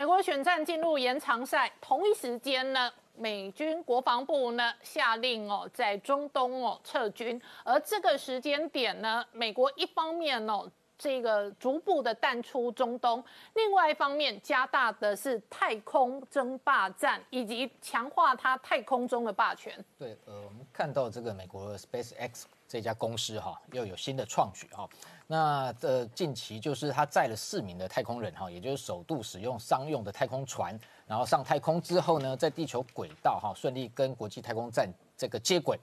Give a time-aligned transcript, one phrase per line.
[0.00, 10.70] 美国选战进入延长赛，同一时间呢，美军国防部呢下令哦，在中东哦撤军，而这个时间点呢，美国一方面哦。
[10.96, 13.22] 这个逐步的淡出中东，
[13.54, 19.72] 另外一方面加大的是太空争霸战，以及强化它太空中的霸权。
[19.96, 24.88] 对，呃，我们看到这个美国 SpaceX 这家公司哈，又有新的创举哈。
[25.26, 35.78] 那呃，近期就是他载了四名的太空人哈，也就是首度使用商用的太空船，然后上太空之后呢，在地球轨道哈顺利跟国际太空站这个接轨。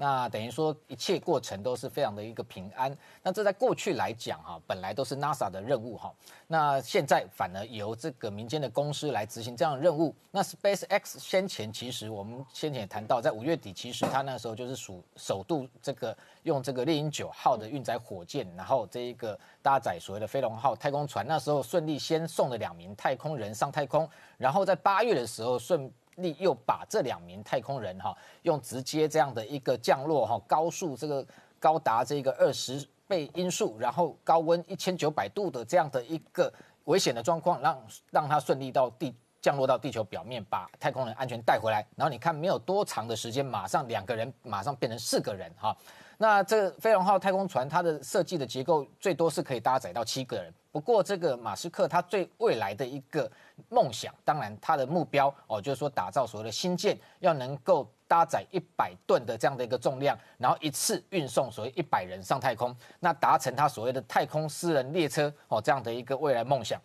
[0.00, 2.96] 那等于说一切过程都是非常的一个平安。
[3.22, 6.10] 那这在过去来讲哈，本来都是 NASA 的任务哈。
[6.46, 10.14] 那现在反而由这个民间的公司来执行这样的任务。
[10.30, 24.08] 那 SpaceX 先前其实我们先前也谈到，在五月底其实它那时候就是属首度这个用这个猎鹰九号的运载火箭，然后这一个搭载所谓的飞龙号太空船，那时候顺利先送了两名太空人上太空，
[24.38, 25.92] 然后在八月的时候顺。
[26.22, 31.24] 力又把这两名太空人哈，用直接这样的一个降落哈，高速这个
[31.58, 36.52] 高达这个二十倍音速，然后高温一千九百度的这样的一个
[36.84, 41.86] 危险的状况，让让它顺利到地降落到地球表面，把太空人安全带回来。
[41.96, 45.76] 然后你看，没有多长的时间，马上两个人马上变成四个人哈。
[46.22, 50.52] 那这个飞龙号太空船它的设计的结构最多是可以搭载到七个人。
[50.70, 53.28] 不过这个马斯克他最未来的一个
[53.70, 66.78] 梦想，当然他的目标哦，就是说打造所谓的新舰，要能够搭载一百吨的这样的一个重量，然后一次运送所谓一百人上太空，那达成他所谓的太空私人列车哦这样的一个未来梦想。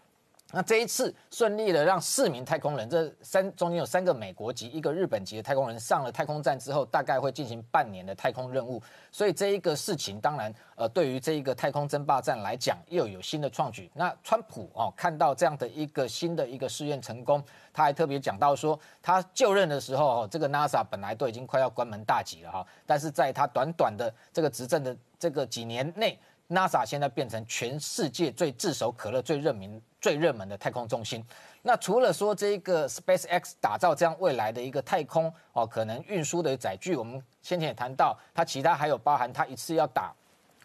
[0.51, 8.81] 那这一次顺利的让四名太空人，这三中间有三个美国籍，一个日本籍的太空人上了太空站之后，大概会进行半年的太空任务。
[9.11, 13.91] 所以这一个事情，当然，呃，对于这一个太空争霸战来讲，又有新的创举。
[13.95, 17.43] 那川普哦，看到这样的一个新的一个试验成功，
[17.73, 26.17] 他还特别讲到说，他就任的时候，哦，这个 NASA 本来都已经快要关门大吉了哈，但是在他短短的这个执政的这个几年内。
[26.49, 31.25] NASA 现在变成全世界最炙手可热、最热门、最热门的太空中心。
[31.63, 40.13] 那除了说这个 SpaceX 打造这样未来的一个太空哦，可能运输的载具，我们先前也谈到，它其他还有包含它一次要打，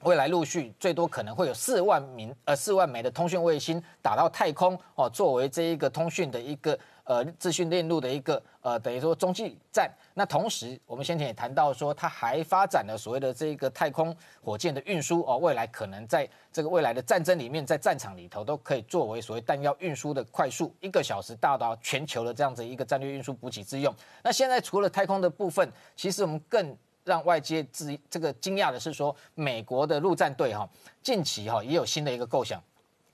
[0.03, 6.79] 未来陆续最多可能会有四万名呃四万枚的通讯卫星打到太空哦，作为这一个通讯的一个。
[7.05, 9.91] 呃，资讯链路的一个呃，等于说中继站。
[10.15, 23.93] 那同时，我们先前也谈到说，它还发展了所谓的这个太空火箭的运输哦，未来可能在这个未来的战争里面，在战场里头都可以作为所谓弹药运输的快速，一个小时大到全球的这样子一个战略运输补给之用。
[24.23, 30.69] 那现在除了太空的部分，其实我们更让外界自这个惊讶的是说，美国的陆战队哈，
[31.03, 32.63] 近期哈也有新的一个构想。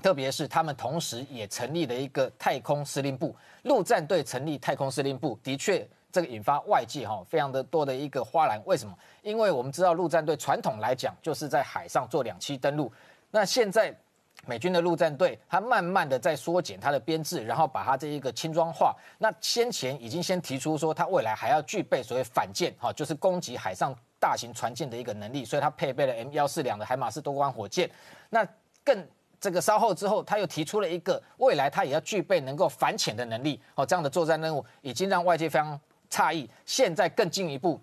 [0.03, 8.63] 特别是他们同时也成立了一个太空司令部，陆战队成立太空司令部，的确这个引发外界哈非常的多的一个花篮。
[8.67, 8.95] 为什么？
[9.23, 12.93] 因为我们知道陆战队传统来讲就是在海上做两栖登陆，
[13.31, 13.99] 那现在
[14.47, 18.97] 美军的陆战队它慢慢的在缩减它的编制，然后把它这一个轻装化。
[19.19, 27.91] 那先前已经先提出说，它未来还要具备所谓反舰哈，就是攻击海上大型船舰的一个能力，所以它配备了 M 幺四两的海马斯多管火箭。
[28.31, 28.47] 那
[28.83, 29.07] 更
[29.39, 35.78] 这个稍后之后，他又提出了一个未来他也要具备能够反潜的能力哦，这样的作战任务已经让外界非常
[36.11, 36.49] 诧异。
[36.65, 37.78] 现在更进一步，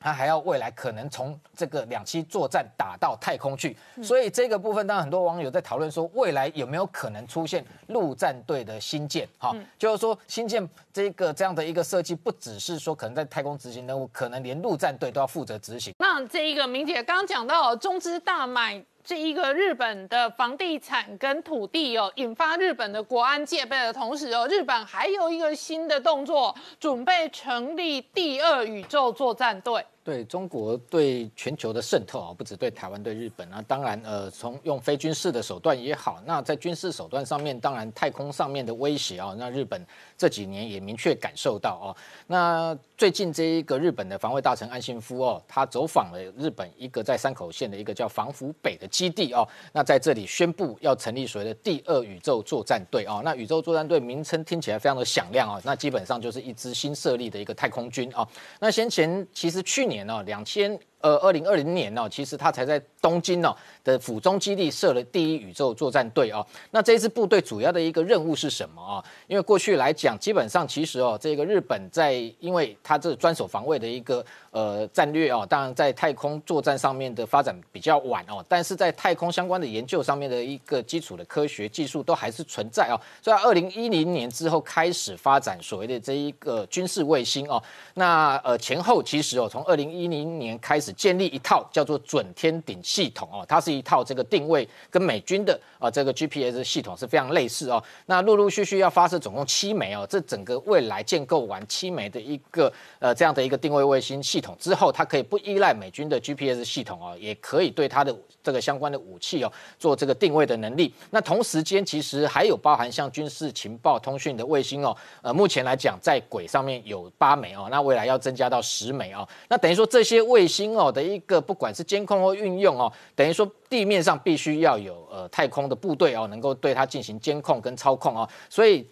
[0.00, 3.76] 他还要未来可能从这个两栖作战打到太空去。
[4.02, 9.28] 所以这个部分，当然很多网友在讨论说，未来有没有可能出现陆战队的新舰？
[9.38, 15.94] 哈，就是说新舰这个这样的一个设计，不只是说可能在太空执行任务，可能连陆战队都要负责执行。
[15.98, 18.84] 那这一个明姐刚刚讲到中资大买。
[19.08, 29.82] 这一个日本的房地产跟土地哦，引发日本的国安戒备的同时哦，日本还有一个新的动作，准备成立第二宇宙作战队。
[30.04, 39.82] 对中国对全球的渗透啊，不止对台湾对日本啊，当然呃，从用非军事的手段也好，那在军事手段上面，当然太空上面的威胁啊，那日本
[40.18, 41.96] 这几年也明确感受到哦。
[42.26, 53.22] 那最近这一个日本的防卫大臣安信夫哦，他走访了日本一个在山口县的一个叫防府北的基地哦，那在这里宣布要成立所谓的第二宇宙作战队哦。
[53.24, 58.26] 那宇宙作战队名称听起来非常的响亮哦，那基本上就是一支新设立的一个太空军哦。
[58.58, 60.08] 那先前其实去年。
[60.10, 63.54] 哦，两千呃，二零二零年哦，其实他才在东京哦
[63.84, 66.44] 的府中基地设了第一宇宙作战队哦。
[66.72, 69.04] 那这一支部队主要的一个任务是什么啊？
[69.28, 74.24] 因为过去来讲，基本上其实哦，这个日本在因为他这专守防卫的一个
[74.58, 82.98] 呃战略哦，当然在太空作战上面的发展比较晚哦，但是在太空相关的研究上面的一个基础的科学技术都还是存在哦。
[83.22, 87.62] 所以二零一零年之后开始发展所谓的这一个军事卫星哦。
[87.94, 90.88] 那呃前后其实哦，从二零一零年开始。
[90.98, 97.80] 建立一套叫做准天顶系统哦，它是一套这个定位跟美军的啊这个 GPS 系统是非常类似哦。
[98.06, 110.94] 那陆陆续续要发射总共七枚哦，这整个未来建构完七枚的一个呃这样的一个定位卫星系统之后，它可以不依赖美军的 GPS 系统哦，也可以对它的这个相关的武器哦做这个定位的能力。
[111.10, 119.28] 那同时间其实还有包含像军事情报通讯的卫星哦，呃目前来讲在轨上面有八枚哦，那未来要增加到十枚哦。
[119.48, 120.68] 那等于说这些卫星。
[120.68, 128.28] 哦的一个不管是监控或运用哦，等于说地面上必须要有呃太空的部队哦，能够对它进行监控跟操控哦。
[128.48, 128.86] 所以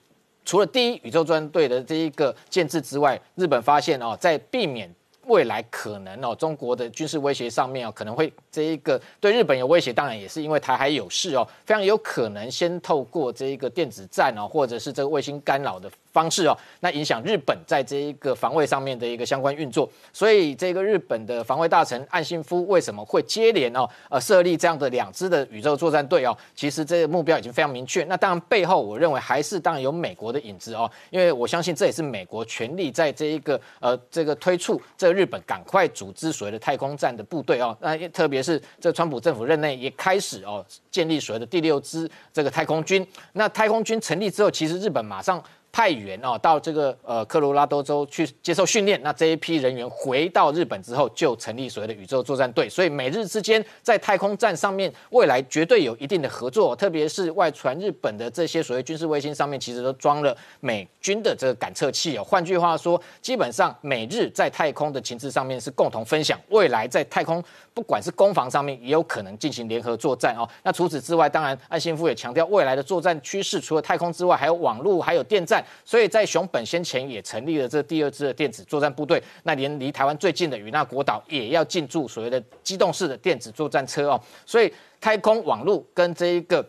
[0.44, 4.93] 除了第一宇宙专队的这一个建制之外，日本发现哦，在避免
[5.26, 15.90] 未来可能哦中国的军事威胁上面哦，可能会这一个对日本有威胁，当然也是因为台海有事哦，非常有可能先透过这一个电子战哦，或者是这个卫星干扰的。
[16.17, 26.34] 方式哦，那影响日本在这一个防卫上面的一个相关运作，所以这个日本的防卫大臣岸信夫为什么会接连哦呃设立这样的两支的宇宙作战队哦？
[26.55, 28.02] 其实这个目标已经非常明确。
[28.05, 37.76] 那当然背后我认为还是当然有美国的影子哦，因为我相信这也是美国全力在这一个呃这个推出这日本赶快组织所谓的太空战的部队哦。
[37.80, 43.04] 那特别是这川普政府任内也开始哦建立所谓的第六支这个太空军。
[43.32, 45.42] 那太空军成立之后，其实日本马上。
[45.76, 52.67] 派员哦到这个呃科罗拉多州去接受训练，那这一批人员回到日本之后，就成立所谓的宇宙作战队。
[52.67, 56.75] 所以美日之间在太空战上面，未来绝对有一定的合作。
[56.75, 62.25] 特别是外传日本的这些所谓军事卫星上面，其实都装了美军的这个感测器哦。
[62.25, 66.40] 换句话说，基本上美日在太空的情资上面是共同分享。
[66.49, 67.44] 未来在太空
[67.75, 70.49] 不管是攻防上面，也有可能进行联合作战哦。
[70.62, 75.62] 那除此之外，当然岸信夫也强调，未来的作战趋势除了太空之外，还有网络，还有电站。
[75.84, 84.20] 所以在熊本先前也成立了这第二支的电子作战部队，那连离台湾最近的与那国岛也要进驻所谓的机动式的电子作战车哦。
[84.44, 86.66] 所以太空网络跟这一个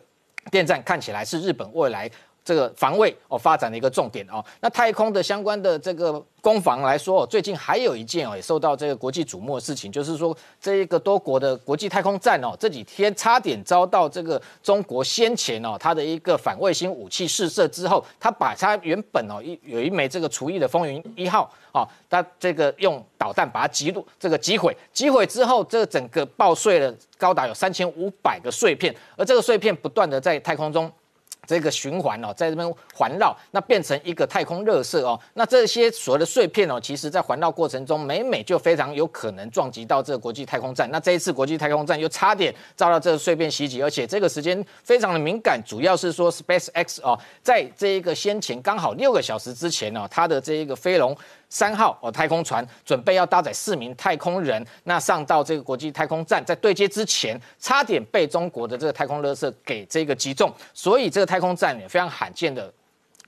[0.50, 2.10] 电站看起来是日本未来
[2.48, 4.42] 这个防卫哦发展的一个重点哦。
[4.62, 6.24] 那太空的相关的这个。
[6.40, 30.90] 攻防来说，最近还有一件哦，也受到这个国际瞩目的事情，就是说这一个多国的国际太空站哦，这几天差点遭到这个中国先前哦，它的一个反卫星武器试射之后，它把它原本哦一有一枚这个厨艺的风云一号哦，它这个用导弹把它击落，这个击毁，击毁之后，这整个爆碎了高达有三千五百个碎片，而这个碎片不断的在太空中。
[31.48, 35.18] 这个循环哦，在这边环绕，那变成一个太空热射哦。
[35.32, 40.90] 那这些所谓的碎片哦，其实在环绕过程中，每每就非常有可能撞击到这个国际太空站。
[40.90, 51.16] 那这一次国际太空站又差点遭到这个碎片袭击，而且这个时间非常的敏感，主要是说 Space X 哦，在这一个先前刚好六个小时之前呢，它的这一个飞龙。
[51.50, 62.70] 三号哦，太空船准备要搭载四名太空人，那上到这个国际太空站，在对接之前，差点被中国的这个太空热射给这个击中，所以这个太空站也非常罕见的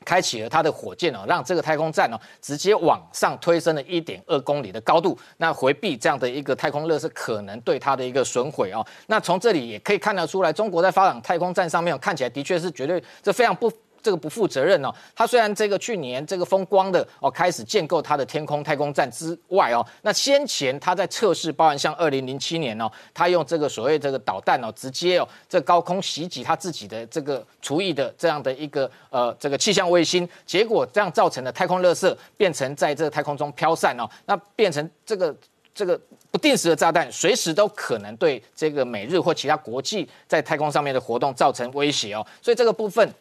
[0.05, 8.87] 开启了它的火箭哦，让这个太空站哦直接往上推升了一点二公里的高度，那回避这样的一个太空热射可能对它的一个损毁哦。
[9.07, 13.73] 那从这里也可以看得出来，中国在发展太空站上面看起来的确是绝对这非常不。
[14.03, 35.35] 这个不负责任哦，他虽然这个去年这个风光的哦开始建构他的天空太空站之外哦，那先前他在测试，包含像二零零七年哦，他用这个所谓这个导弹哦，直接哦这高空袭击他自己的这个厨艺的这样的一个呃这个气象卫星，结果这样造成的太空热射变成在这个太空中飘散哦，那变成这个
[35.75, 43.13] 这个不定时的炸弹，随时都可能对这个美日或其他国际在太空上面的活动造成威胁哦，所以这个部分。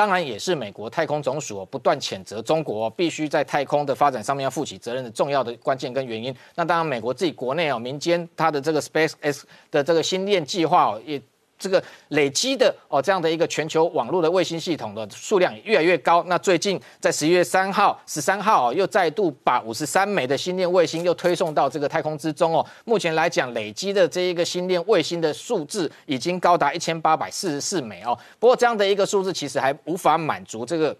[0.00, 6.34] 当然也是美国太空总署不断谴责中国必须在太空的发展上面要负起责任的重要的关键跟原因。
[6.54, 11.20] 那当然，美国自己国内哦，民间它的这个 Space X 的这个星链计划，也。
[11.60, 16.24] 这个累积的哦，这样的一个全球网络的卫星系统的数量越来越高。
[16.26, 22.66] 那最近在十一月三号、十三号又再度把五十三枚的星链卫星又推送到这个太空之中哦。
[22.86, 28.18] 目前来讲，累积的这一个星链卫星的数字已经高达一千八百四十四枚哦。
[28.38, 30.96] 不过这样的一个数字其实还无法满足这个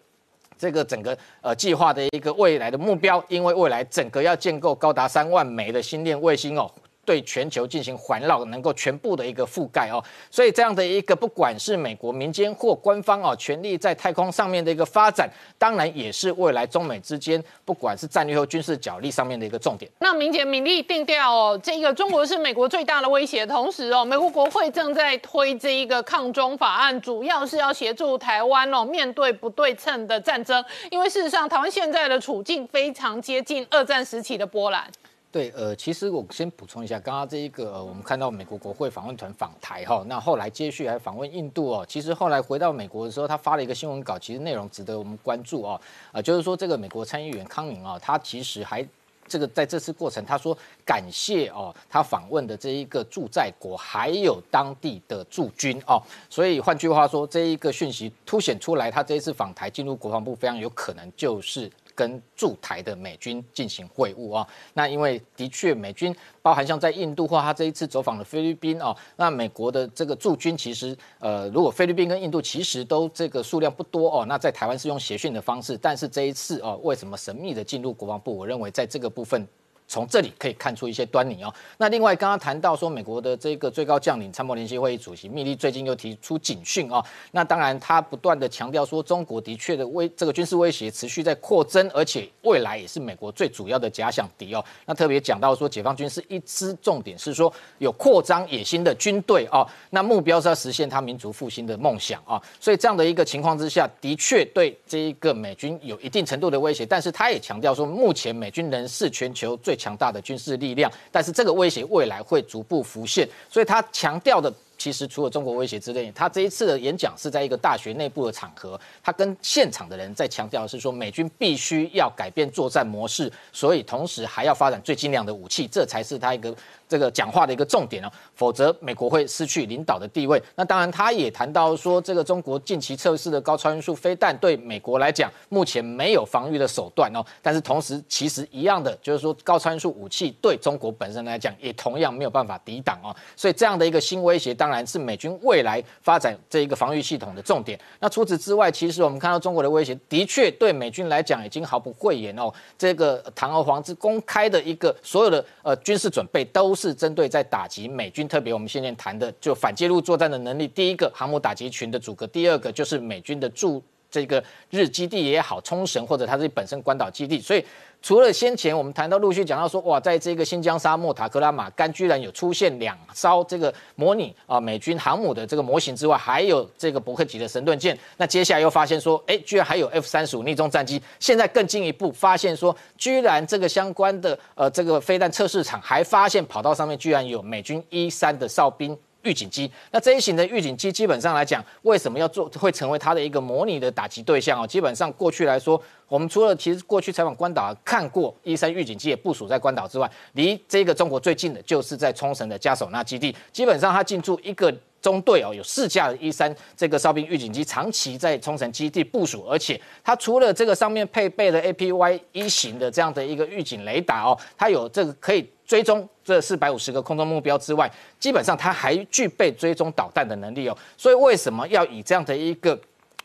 [0.59, 6.71] 这个整个呃计划的一个未来的目标，因为未来整个要建构高达三万枚的星链卫星哦。
[7.05, 10.03] 对全球进行环绕，能够全部的一个覆盖哦。
[10.31, 15.29] 所以这样的一个，不管是美国民间或官方哦，全力在太空上面的一个发展，
[15.59, 19.91] 当然也是未来中美之间不管是战略或军事角力上面的一个重点。
[20.01, 34.87] 那明杰敏利定调哦，这个中国是美国最大的威胁，同时哦，美国国会正在推这一个抗中法案，主要是要协助台湾哦面对不对称的战争，因为事实上台湾现在的处境非常接近二战时期的波兰。
[35.33, 41.87] 对，呃，其实我先补充一下，刚刚这一个，呃，我们看到美国国会访问团访台哈，那后来接续还访问印度哦。
[41.89, 45.81] 其实后来回到美国的时候，他发了一个新闻稿，其实内容值得我们关注哦。
[46.11, 48.85] 啊，就是说这个美国参议员康宁啊，他其实还
[49.29, 56.03] 这个在这次过程，他说感谢哦，他访问的这一个驻在国还有当地的驻军哦。
[56.29, 61.71] 所以换句话说，这一个讯息凸显出来，他这一次访台进入国防部，非常有可能就是。
[62.01, 78.35] 跟驻台的美军进行会晤啊，那因为的确美军包含像在印度或他这一次走访了菲律宾哦，那美国的这个驻军其实呃，如果菲律宾跟印度其实都这个数量不多哦，那在台湾是用协训的方式，但是这一次哦，为什么神秘的进入国防部？
[78.35, 79.47] 我认为在这个部分。
[79.91, 81.53] 从这里可以看出一些端倪哦。
[81.77, 87.05] 那另外，刚刚谈到说，美国的这个最高将领参谋联席会议主席密利最近又提出警讯哦。
[87.33, 94.65] 那当然，他不断的强调说，中国的确的威这个军事威胁持续在扩增，而且未来也是美国最主要的假想敌哦。
[94.87, 99.67] 那特别讲到说，解放军是一支重点是说有扩张野心的军队哦。
[99.91, 102.41] 那目标是要实现他民族复兴的梦想啊。
[102.61, 106.87] 所以这样的一个情况之下，的确对这一个美军有一定程度的威胁。
[106.87, 114.53] 但是他也强调说，目前美军仍是全球最强大的军事力量，但是这个威胁未来会逐步浮现，所以他强调的。
[114.81, 126.57] 其实除了中国威胁之内，他这一次的演讲是在一个大学内部的场合，他跟现场的人在强调的是说，美军必须要改变作战模式，所以同时还要发展最精良的武器，这才是他一个
[126.91, 128.11] 这个讲话的一个重点哦。
[128.35, 130.43] 否则美国会失去领导的地位。
[130.57, 137.25] 那当然，他也谈到说，这个中国近期测试的高超音速飞弹对美国来讲目前没有防御的手段哦。
[137.41, 143.15] 但是同时，其实一样的就是说，高超音速武器对中国本身来讲也同样没有办法抵挡哦。
[143.37, 147.79] 所以这样的一个新威胁，当然是美军未来发展这一个防御系统的重点。
[148.01, 152.53] 那除此之外，其实我们看到中国的威胁，的确对美军来讲已经毫不讳言哦。
[152.77, 160.67] 这个堂而皇之公开的一个所有的呃军事准备，都是针对在打击美军，特别我们现在谈的就反介入作战的能力。
[160.67, 167.65] 第一个航母打击群的阻隔，第二个就是美军的驻这个日基地也好，冲绳或者它自己本身关岛基地，所以。
[168.03, 177.95] 除了先前我们谈到陆续讲到说，哇，在这个新疆沙漠塔克拉玛干居然有出现两艘这个模拟啊美军航母的这个模型之外，还有这个伯克级的神盾舰。
[178.17, 180.99] 那接下来又发现说，哎，居然还有 F 三十五逆中战机。
[181.19, 188.97] 现在更进一步发现说，居然这个相关的呃这个飞弹测试场还发现跑道上面居然有美军一三的哨兵。
[189.23, 194.67] 预警机，那这一型的预警机基本上来讲，为什么要做会成为它的一个模拟的打击对象哦？
[194.67, 203.35] 基本上过去来说，我们除了其实过去采访关岛看过一三预警机也部署在关岛之外，离这个中国最近的就是在冲绳的加手纳基地。
[203.53, 215.49] 基本上它进驻一个中队哦，有四架的一三这个哨兵预警机长期在冲绳基地部署，而且它除了这个上面配备的 APY 一型的这样的一个预警雷达哦，它有这个可以。
[215.71, 220.77] 追踪这四百五十个空中目标之外，基本上它还具备追踪导弹的能力哦。
[220.97, 222.77] 所以为什么要以这样的一个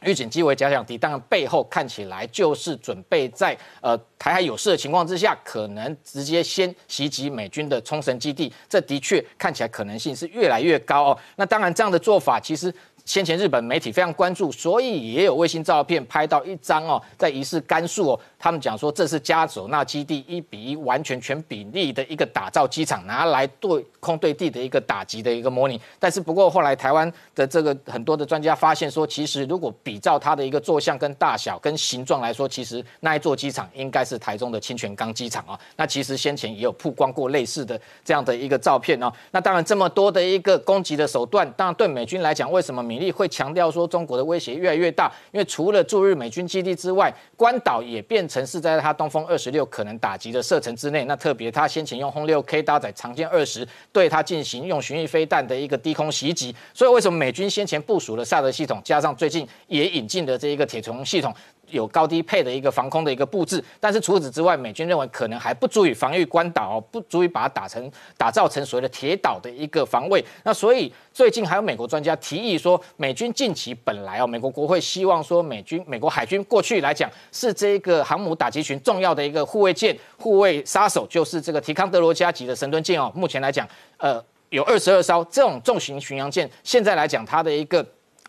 [0.03, 0.95] 预警机为假想敌？
[0.95, 8.53] 当然背后看起来就是准备在呃台海有事的情况之下，可能直接先袭击美军的冲绳基地。
[8.69, 11.17] 这的确看起来可能性是越来越高哦。
[11.37, 12.71] 那当然这样的做法其实。
[13.05, 25.81] 先前日本媒体非常关注，所以也有卫星照片拍到一张哦，在疑似甘肃哦，他们讲说这是加佐纳基地一比一完全全比例的一个打造机场，拿来对空对地的一个打击的一个模拟。
[25.97, 35.59] 但是不过后来台湾的这个很多的专家发现说，其实如果比照它的一个坐向跟大小跟形状来说，其实那一座机场应该是台中的清泉岗机场啊。
[35.75, 39.11] 那其实先前也有曝光过类似的这样的一个照片哦。
[39.31, 51.05] 那当然这么多的一个攻击的手段，当然对美军来讲，为什么米利会强调说中国的威胁越来越大，因为除了驻日美军基地之外，关岛也变成城是在它东风二十六可能打击的射程之内。
[51.05, 56.53] 那特别它先前用轰六 K 搭载长剑二十对它进行用巡弋飞弹的一个低空袭击。
[56.73, 61.33] 所以为什么美军先前部署了萨德系统，加上最近也引进的这一个铁穹系统？
[61.75, 70.23] 有高低配的一个防空的一个布置，但是除此之外，美军认为可能还不足以防御关岛哦，不足以把它打成打造成所谓的铁岛的一个防卫。
[70.43, 83.11] 那所以最近还有美国专家提议说，美军近期本来哦，美国国会希望说美军美国海军过去来讲是这个航母打击群重要的一个护卫舰、护卫杀手，就是这个提康德罗加级的神盾舰哦。
[83.13, 83.67] 目前来讲，
[83.97, 87.85] 呃，有二十二艘这种重型巡洋舰，现在来讲它的一个。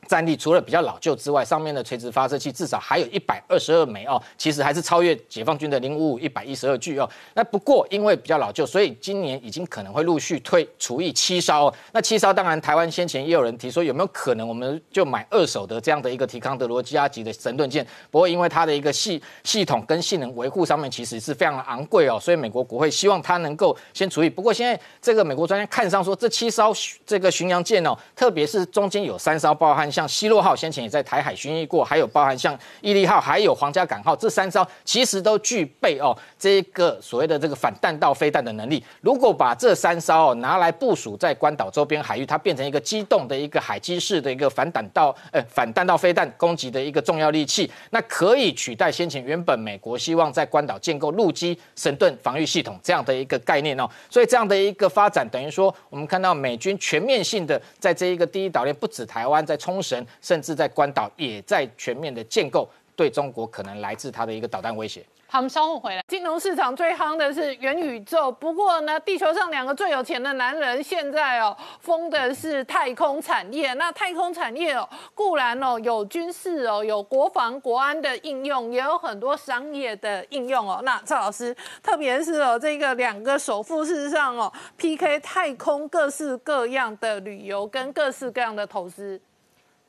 [0.09, 7.09] 战力除了比较老旧之外，上面的垂直发射器至少还有一百二十二枚哦，其实还是超越解放军的零五五一百一十二具哦。
[7.35, 11.73] 那不过因为比较老旧，所以今年已经可能会陆续退除役七艘。
[11.93, 17.85] 那七艘当然台湾先前也有人提说有没有可能我们就买二手的这样的一个提康德罗加级的神盾舰？
[18.11, 24.31] 不过因为它的一个系系统跟性能维护上面其实是非常昂贵哦，所以美国国会希望它能够先除役。
[24.31, 26.73] 不过现在这个美国专家看上说这七艘
[27.05, 29.91] 这个巡洋舰哦，特别是中间有三艘包含。
[29.97, 38.85] 像希洛号先前也在台海巡弋过，还有包含像毅力号，还有皇家港号这三艘，其实都具备哦这个所谓的这个反弹道飞弹的能力。
[39.01, 53.89] 如果把这三艘哦拿来部署在关岛周边海域，它变成一个机动的一个海基式的一个反弹道呃反弹道飞弹攻击的一个重要利器，那可以取代先前原本美国希望在关岛建构陆基神盾防御系统这样的一个概念哦。
[54.11, 59.83] 所以这样的一个发展，等于说我们看到美军全面性的在这一个第一岛链，不止台湾在冲。
[59.87, 65.07] 神甚至在关岛也在全面的建构，对中国可能来自它的一个导弹威胁。
[65.29, 66.05] 好，我们稍后回来。
[66.07, 73.75] 金融市场最夯的是元宇宙，不过呢，地球上两个最有钱的男人现在哦，疯的是太空产业。
[73.75, 80.81] 那太空产业哦，固然哦有军事哦，有国防国安的应用，也有很多商业的应用哦。
[80.85, 89.21] 那赵老师，特别是哦这个两个首富，事实上哦，PK 太空各式各样的旅游跟各式各样的投资。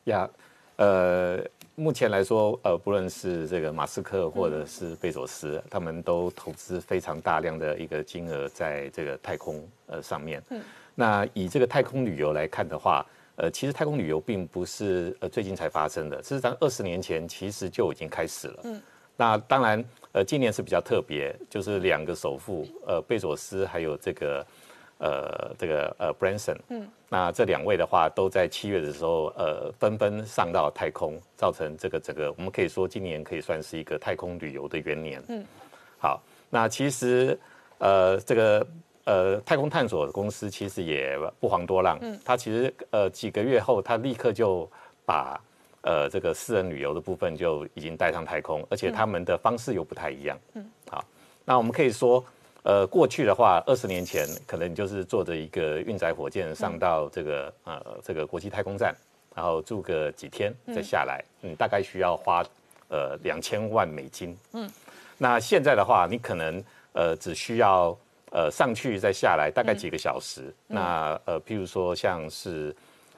[0.07, 0.29] 呀，
[0.77, 1.43] 呃，
[1.75, 10.41] 目前来说，呃，不论是这个马斯克或者是贝佐斯，他们都投资非常大量的一个金额在这个太空呃上面。
[10.49, 10.61] 嗯，
[10.95, 18.61] 那以这个太空旅游来看的话，呃，其实太空旅游并不是呃最近才发生的，事实上二十年前其实就已经开始了。
[18.63, 18.81] 嗯，
[19.17, 19.83] 那当然，
[20.13, 24.45] 呃，今年是比较特别，就是两个首富，呃，贝佐斯还有这个。
[24.99, 35.45] 呃，这个呃，Branson，嗯，那这两位的话，都在七月的时候，呃，纷纷上到太空，造成这个整个，我们可以说今年可以算是一个太空旅游的元年，嗯，
[35.99, 37.37] 好，那其实
[37.77, 38.67] 呃，这个
[39.05, 44.67] 呃，太空探索公司其实也不遑多让，嗯，他其实呃几个月后，他立刻就
[45.05, 45.39] 把
[45.81, 51.05] 呃这个私人旅游的部分就已经带上太空，而且他们的方式又不太一样，嗯，好，
[51.45, 52.25] 那我们可以说。
[52.67, 58.93] 呃，过去的话，二十年前可能就是坐着一个运载火箭上到这个呃这个国际太空站，
[59.33, 62.43] 然后住个几天再下来，嗯，大概需要花
[62.89, 64.35] 呃两千万美金。
[64.51, 64.69] 嗯，
[65.17, 67.97] 那现在的话，你可能呃只需要
[68.31, 70.53] 呃上去再下来，大概几个小时。
[70.67, 72.75] 那呃，譬如说像是。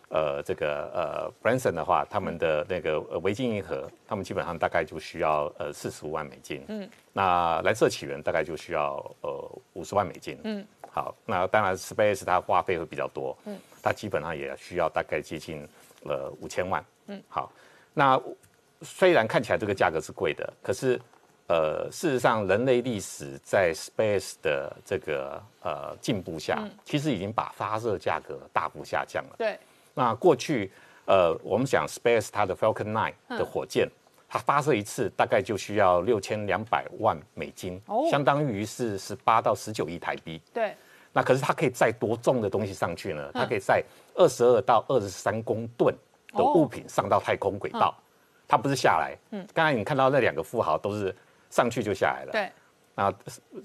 [0.09, 6.65] 呃，这个呃，Branson 的话，他们的那个维京银河，他们基本上大概就需要呃四十五万美金。
[6.67, 10.39] 嗯，那蓝色起源大概就需要呃五十万美金。
[10.43, 13.37] 嗯，好，那当然 Space 它花费会比较多。
[13.45, 15.67] 嗯，它基本上也需要大概接近
[16.03, 16.83] 呃五千万。
[17.05, 17.51] 嗯，好，
[17.93, 18.19] 那
[18.81, 20.99] 虽然看起来这个价格是贵的，可是
[21.47, 29.35] 呃，事实上人类历史在 Space 的这个呃进步下，其实已经把发射价格大幅下降了。
[29.37, 29.55] 对。
[29.93, 30.71] 那过去，
[31.05, 33.89] 呃，我们讲 Space 它的 Falcon 9的火箭，
[34.27, 40.41] 它发射一次大概就需要六千两百万美金，相当于是十八到十九亿台币。
[40.53, 40.75] 对。
[41.11, 43.31] 那可是它可以载多重的东西上去呢？
[43.33, 45.93] 它可以载二十二到二十三公吨
[46.33, 47.97] 的物品上到太空轨道，
[48.47, 49.17] 它不是下来。
[49.31, 49.45] 嗯。
[49.51, 51.13] 刚才你看到那两个富豪都是
[51.49, 52.31] 上去就下来了。
[52.31, 52.51] 对。
[52.93, 53.11] 啊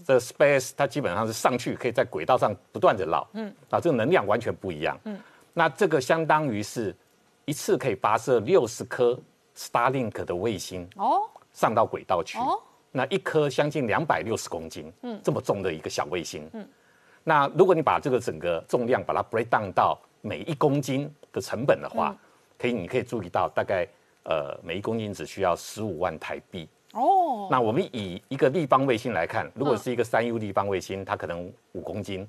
[0.06, 3.28] 这 Space 它基本上是上去可以在轨道上不断的绕。
[3.34, 3.54] 嗯。
[3.68, 4.98] 啊，这个能量完全不一样。
[5.04, 5.20] 嗯。
[5.56, 6.94] 那这个相当于是，
[7.44, 9.18] 一次可以发射六十颗
[9.56, 12.36] Starlink 的卫星哦，上到轨道去。
[12.38, 16.68] 哦，那一颗将近两百六十公斤，嗯，这么重的一个小卫星，嗯，
[17.22, 22.16] 那如果你把这个整个重量把它 break down 到每一公斤的成本的话，
[22.58, 23.86] 可以，你可以注意到大概
[24.24, 26.68] 呃每一公斤只需要十五万台币。
[26.94, 32.28] 哦，那我们以一个立方卫星来看，如果是一个三 U 立方卫星，它可能五公斤。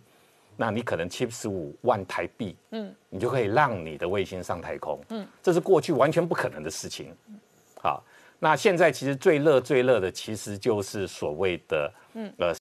[0.58, 7.16] 那你可能七十五万台币，嗯，你就可以让你的卫星上太空，嗯，这是过去完全不可能的事情，
[7.82, 8.04] 好，
[8.40, 12.54] 那现在其实最热最热的其实就是所谓的，嗯，呃，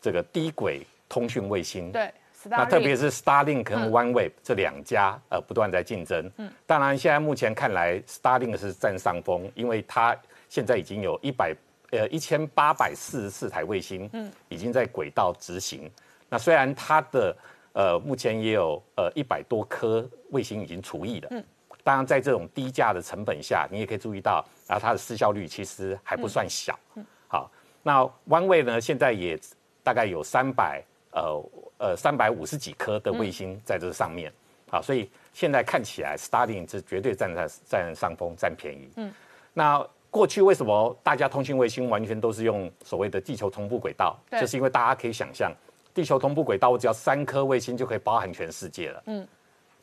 [0.00, 2.12] 这个低轨通讯卫星，对，
[2.44, 10.16] 那特别是 Starlink 跟 OneWeb 这两家，呃，不断在竞争，嗯，当然现在目前看来，Starlink 是占上风，因为它
[10.48, 11.54] 现在已经有一百
[11.90, 15.90] 呃一千八百四十四台卫星，嗯，已经在轨道执行。
[16.28, 17.36] 那虽然它的
[17.72, 21.44] 呃目前也有呃一百多颗卫星已经除役了，嗯，
[21.82, 27.50] 当然在这种低价的成本下，你也可以注意到，然后它的失效率其实还不算小，嗯，好，
[27.82, 29.38] 那 OneWay 呢现在也
[29.82, 34.32] 大概有三百呃呃三百五十几颗的卫星在这上面，
[34.70, 39.12] 好，所以现在看起来 Starlink 是绝对占在占上风占便宜，嗯，
[39.52, 39.86] 那。
[40.10, 44.18] 过去为什么大家通信卫星完全都是用所谓的地球同步轨道？
[44.40, 45.52] 就是因为大家可以想象，
[45.94, 49.02] 地球同步轨道，我只要三颗卫星就可以包含全世界了。
[49.06, 49.26] 嗯，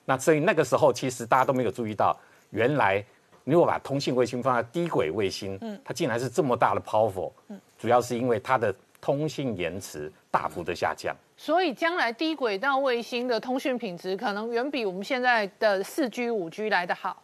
[0.05, 2.17] 那所以那个时候其实大家都没有注意到，
[2.51, 3.03] 原来
[3.43, 7.31] 如果把通信卫星放在低轨卫星，嗯，它竟然是这么大的 powerful。
[7.49, 11.15] 嗯，主要是因为它的通信延迟大幅的下降。
[11.37, 17.21] 所以将来低轨道卫星的通讯品质可能远比我们现在的四 G、五 G 来的好。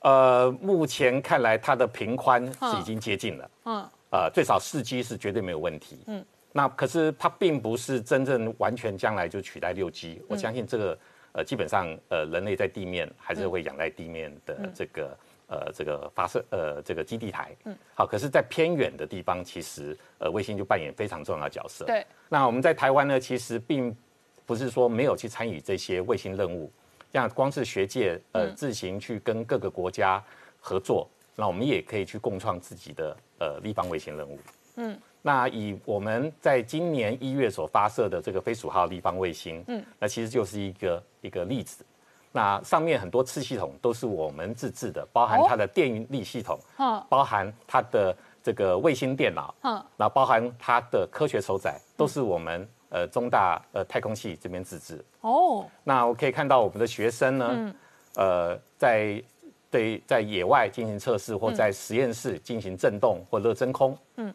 [0.00, 10.98] 呃，目前看来它的频宽是已经接近了，嗯，呃，最少四 G 是绝对没有问题，嗯，那可是它并不是真正完全将来就取代六 G，我相信这个
[11.32, 23.96] 呃基本上呃人类在地面还是会仰赖地面的这个呃这个发射呃这个基地台，嗯，好，可是，在偏远的地方，其实呃卫星就扮演非常重要的角色，对，那我们在台湾呢，其实并
[24.44, 26.70] 不是说没有去参与这些卫星任务。
[27.12, 30.22] 像光是学界呃自行去跟各个国家
[30.60, 34.38] 合作，那我们也可以去共创自己的呃立方卫星任务。
[34.76, 41.84] 嗯，那以我们在今年一月所发射的这个飞鼠号立方卫星，嗯，那其实就是一个一个例子。
[42.32, 52.68] 那上面很多次系统都是我们自制的，包含它的电力系统，嗯，包含它的这个卫星电脑，嗯，那包含它的科学手载，都是我们。
[52.92, 57.74] 呃，中大呃太空系这边自制哦，那我可以看到我们的学生呢，
[58.16, 59.22] 呃，在
[59.70, 64.34] 对在野外进行测试，或在实验室进行震动或热真空，嗯，好，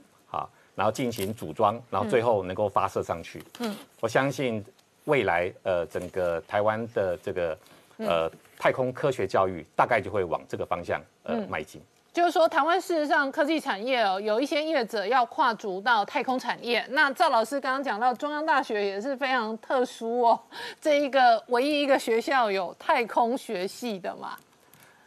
[0.75, 4.63] 然后进行组装，然后最后能够发射上去，嗯，我相信
[5.05, 7.57] 未来呃整个台湾的这个
[7.97, 11.81] 呃太空科学教育大概就会往这个方向呃迈进。
[12.11, 16.85] 就是说，台湾事实上科技产业哦，有一些业者要跨足到太空产业。
[16.91, 20.39] 那赵老师刚刚讲到，中央大学也是非常特殊哦，
[20.79, 24.37] 这一个唯一一个学校有太空学系的嘛？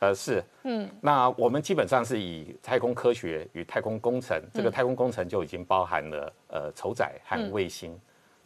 [0.01, 7.99] 呃，是，嗯，那我们基本上是以太空科学与太空工程，这个太空工程就已经包含了呃筹载和卫星。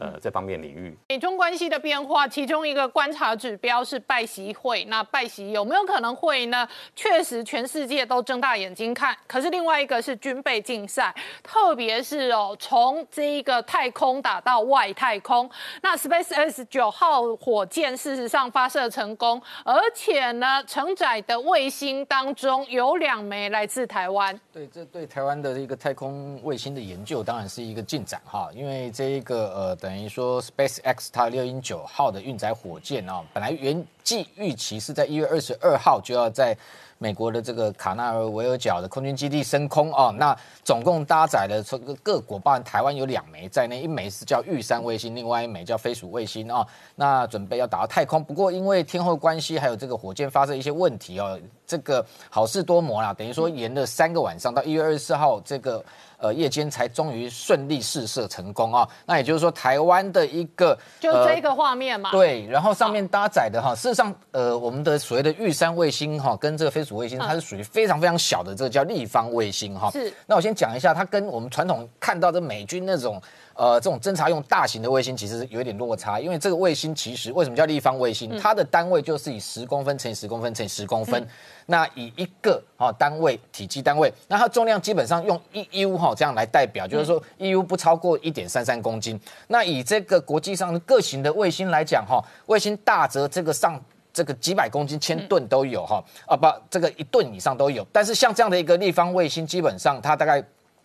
[0.03, 4.85] 呃，这方面领域，美中关系的变化，其中一个观察指标是拜习会。
[4.87, 6.69] 那拜习有没有可能会呢？
[6.97, 9.17] 确实，全世界都睁大眼睛看。
[9.29, 15.49] 可是另外一个是军备竞赛，特别是哦，从这一个太空打到外太空。
[15.83, 24.37] 那 Space X 九号火箭事实上发射成功，而且呢，承载的卫星当中有两枚来自台湾。
[24.53, 29.92] 对，这对台湾的一个太空卫星的研究当然是一个进展哈，因为这一个呃等。
[29.93, 36.57] 等于说，Space X 它六鹰九号的运载火箭啊，本来原计预期是在一月二十二号就要在
[36.97, 40.11] 美国的这个卡纳尔维尔角的空军基地升空哦。
[40.19, 46.67] 那总共搭载了这个各国，包含台湾有两枚在内，一枚是叫玉山卫星，另外一枚叫飞鼠卫星哦。
[46.97, 51.39] 那准备要打到太空，不过因为天后关系，还有这个火箭发射一些问题哦，
[51.73, 55.83] 这个好事多磨啦，等于说延了三个晚上，到一月二十四号这个。
[56.23, 58.89] 呃，夜间才终于顺利试射成功啊！
[59.05, 69.91] 那也就是说，台湾的一个就这个画面嘛，对，然后上面搭载的哈，事实上，呃，我们的所谓的玉山卫星哈，跟这个飞鼠卫星，它是属于非常非常小的，这个叫立方卫星哈。
[69.91, 70.15] 是。
[70.25, 73.21] 那我先讲一下，它跟我们传统看到的美军那种。
[73.55, 78.39] 呃，这种侦察用大型的卫星其实有一点落差，因为这个卫星其实为什么叫立方卫星？
[78.39, 81.27] 它的单位就是以十公分乘以十公分乘以十公分，
[81.67, 89.21] 那以一个哈单位体积单位，那它重量基本上用一 U 哈这样来代表，就是说一 U 不超过一点三三公斤。
[89.49, 93.79] 那以这个国际上的各型的卫星来讲哈，卫星大则这个上
[94.13, 97.87] 这个几百公斤、千吨都有哈，啊不，这个一吨以上都有。
[97.93, 100.43] 但是像这样的一个立方卫星，基本上它大概。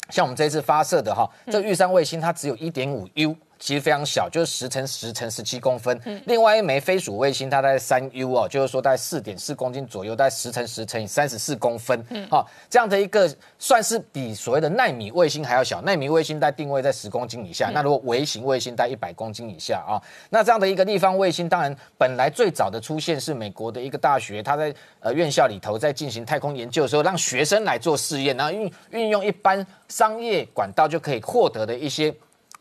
[0.09, 3.35] 像我们这一次发射的哈，这玉山卫星它只有一点五 U。
[3.59, 5.99] 其实非常小，就是十乘十乘十七公分。
[6.25, 12.03] 另外一枚飞鼠卫星，它在三 U 哦，就是说在四点四公斤左右，在十乘十乘以三十四公分。
[12.09, 15.81] 嗯好，这样的一个算是比所谓的纳米卫星还要小。
[15.81, 19.97] 纳米卫星在定位在十公斤以下，那如果微型卫星在一百公斤以下啊，
[20.29, 32.13] 那这样的一个立方卫星，当然本来最早的出现是美国的一个大学，它在呃院校里头在进行太空研究的时候，让学生来做试验，然后运运用一般商业管道就可以获得的一些。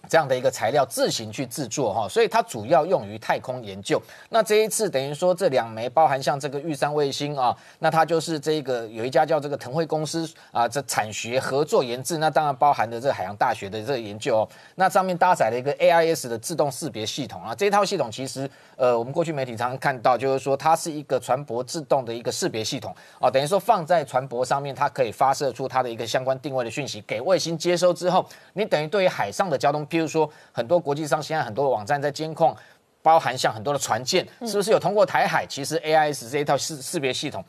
[0.09, 4.01] 这样的一个材料自行去制作哈，所以它主要用于太空研究。
[4.31, 14.49] 那这一次等于说这两枚包含像这个玉山卫星啊，那它就是这个有一家叫这个腾辉公司啊，这产学合作研制，那当然包含的这海洋大学的这个研究哦。
[14.75, 29.87] 那上面搭载了一个 AIS 的自动识别系统啊，这套系统其实呃我们过去媒体常常看到，就是说它是一个船舶自动的一个识别系统哦，等于说放在船舶上面，它可以发射出它的一个相关定位的讯息给卫星接收之后，你等于对于海上的交通。
[29.97, 32.55] 譬如说，很多国际上现在很多网站在监控，
[33.03, 35.47] 包含像很多的船舰，是不是有通过台海？
[35.47, 37.45] 其实 AIS 这一套识识别系统。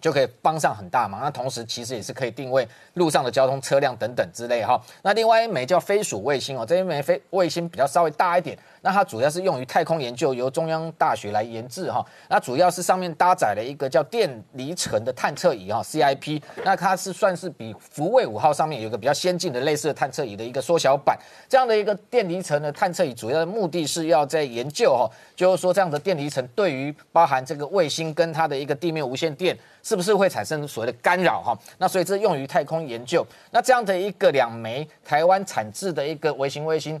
[0.00, 1.20] 就可以帮上很大忙。
[1.20, 4.80] 那同时其实也是可以定位路上的交通车辆等等之类哈。
[5.02, 8.58] 那另外一枚叫飞鼠卫星哦，这一枚飞卫星比较稍微大一点。
[8.82, 12.04] 那它主要是用于太空研究，由中央大学来研制哈。
[12.28, 16.42] 那主要是上面搭载了一个叫电离层的探测仪哈，CIP。
[16.64, 21.18] 那它是算是比福卫五号上面有个比较先进的类似的探测仪的一个缩小版。
[21.48, 29.56] 这样的一个电离层的探测仪，主要的目的是要在研究哈，就是说这样的电离层对于包含这个卫星跟它的一个地面无线电。
[29.82, 31.58] 是不是会产生所谓的干扰哈？
[31.78, 33.26] 那所以这用于太空研究。
[33.50, 37.00] 那这样的一个两枚台湾产制的一个微型卫星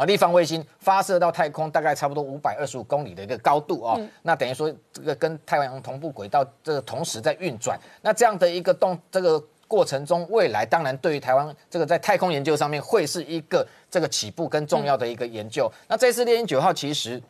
[0.00, 4.00] 啊，立方卫星发射到太空，大概差不多五百二十五公里的一个高度哦。
[4.22, 7.78] 那等于说这个跟太阳同步轨道这个同时在运转。
[8.00, 15.70] 那这样的一个动这个过程中，未来当然对于台湾这个在太空研究上面会是一个这个起步跟重要的一个研究。
[15.86, 17.22] 那这次猎鹰九号其实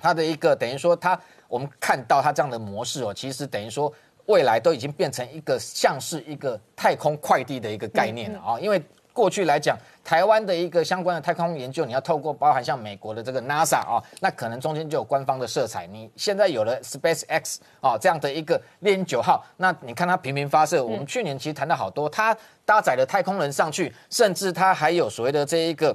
[0.00, 3.94] 它的一个等于说它我们看到它这样的模式哦，其实等于说。
[4.28, 8.60] 未来都已经变成一个像是一个太空快递的一个概念了啊！
[8.60, 8.78] 因为
[9.10, 9.74] 过去来讲，
[10.08, 15.86] 台湾的一个相关的太空研究，你要透过包含像美国的这个 NASA 啊，那可能中间就有官方的色彩。
[15.86, 25.94] 你现在有了 SpaceX 啊这样的一个猎鹰九号，那你看它频频发射，我们去年其实谈到好多，它搭载了太空人上去，甚至它还有所谓的这一个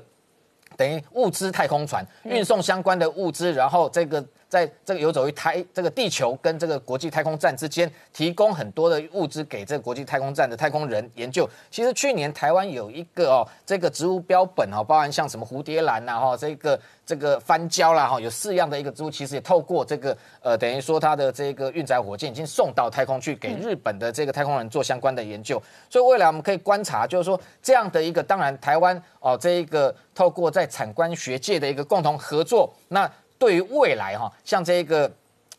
[0.78, 4.24] 等于物资太空船运送相关的物资，然后这个。
[4.54, 11.50] 在这个游走于台这个地球跟这个国际太空站之间，提供很多的物资给这个国际太空站的太空人研究。
[11.72, 25.60] 其实去年台湾有一个哦，这个植物标本哦，包含像什么蝴蝶兰呐哈，这个这个番椒啦哈，有四样的一个植物，其实也透过这个呃，等于说它的这个运载火箭已经送到太空去，给日本的这个太空人做相关的研究。
[25.90, 33.12] 所以未来我们可以观察，就是说这样的一个，当然台湾哦，这一个透过在产官学界的一个共同合作，那。
[33.44, 35.02] 对于未来哈，像这一个，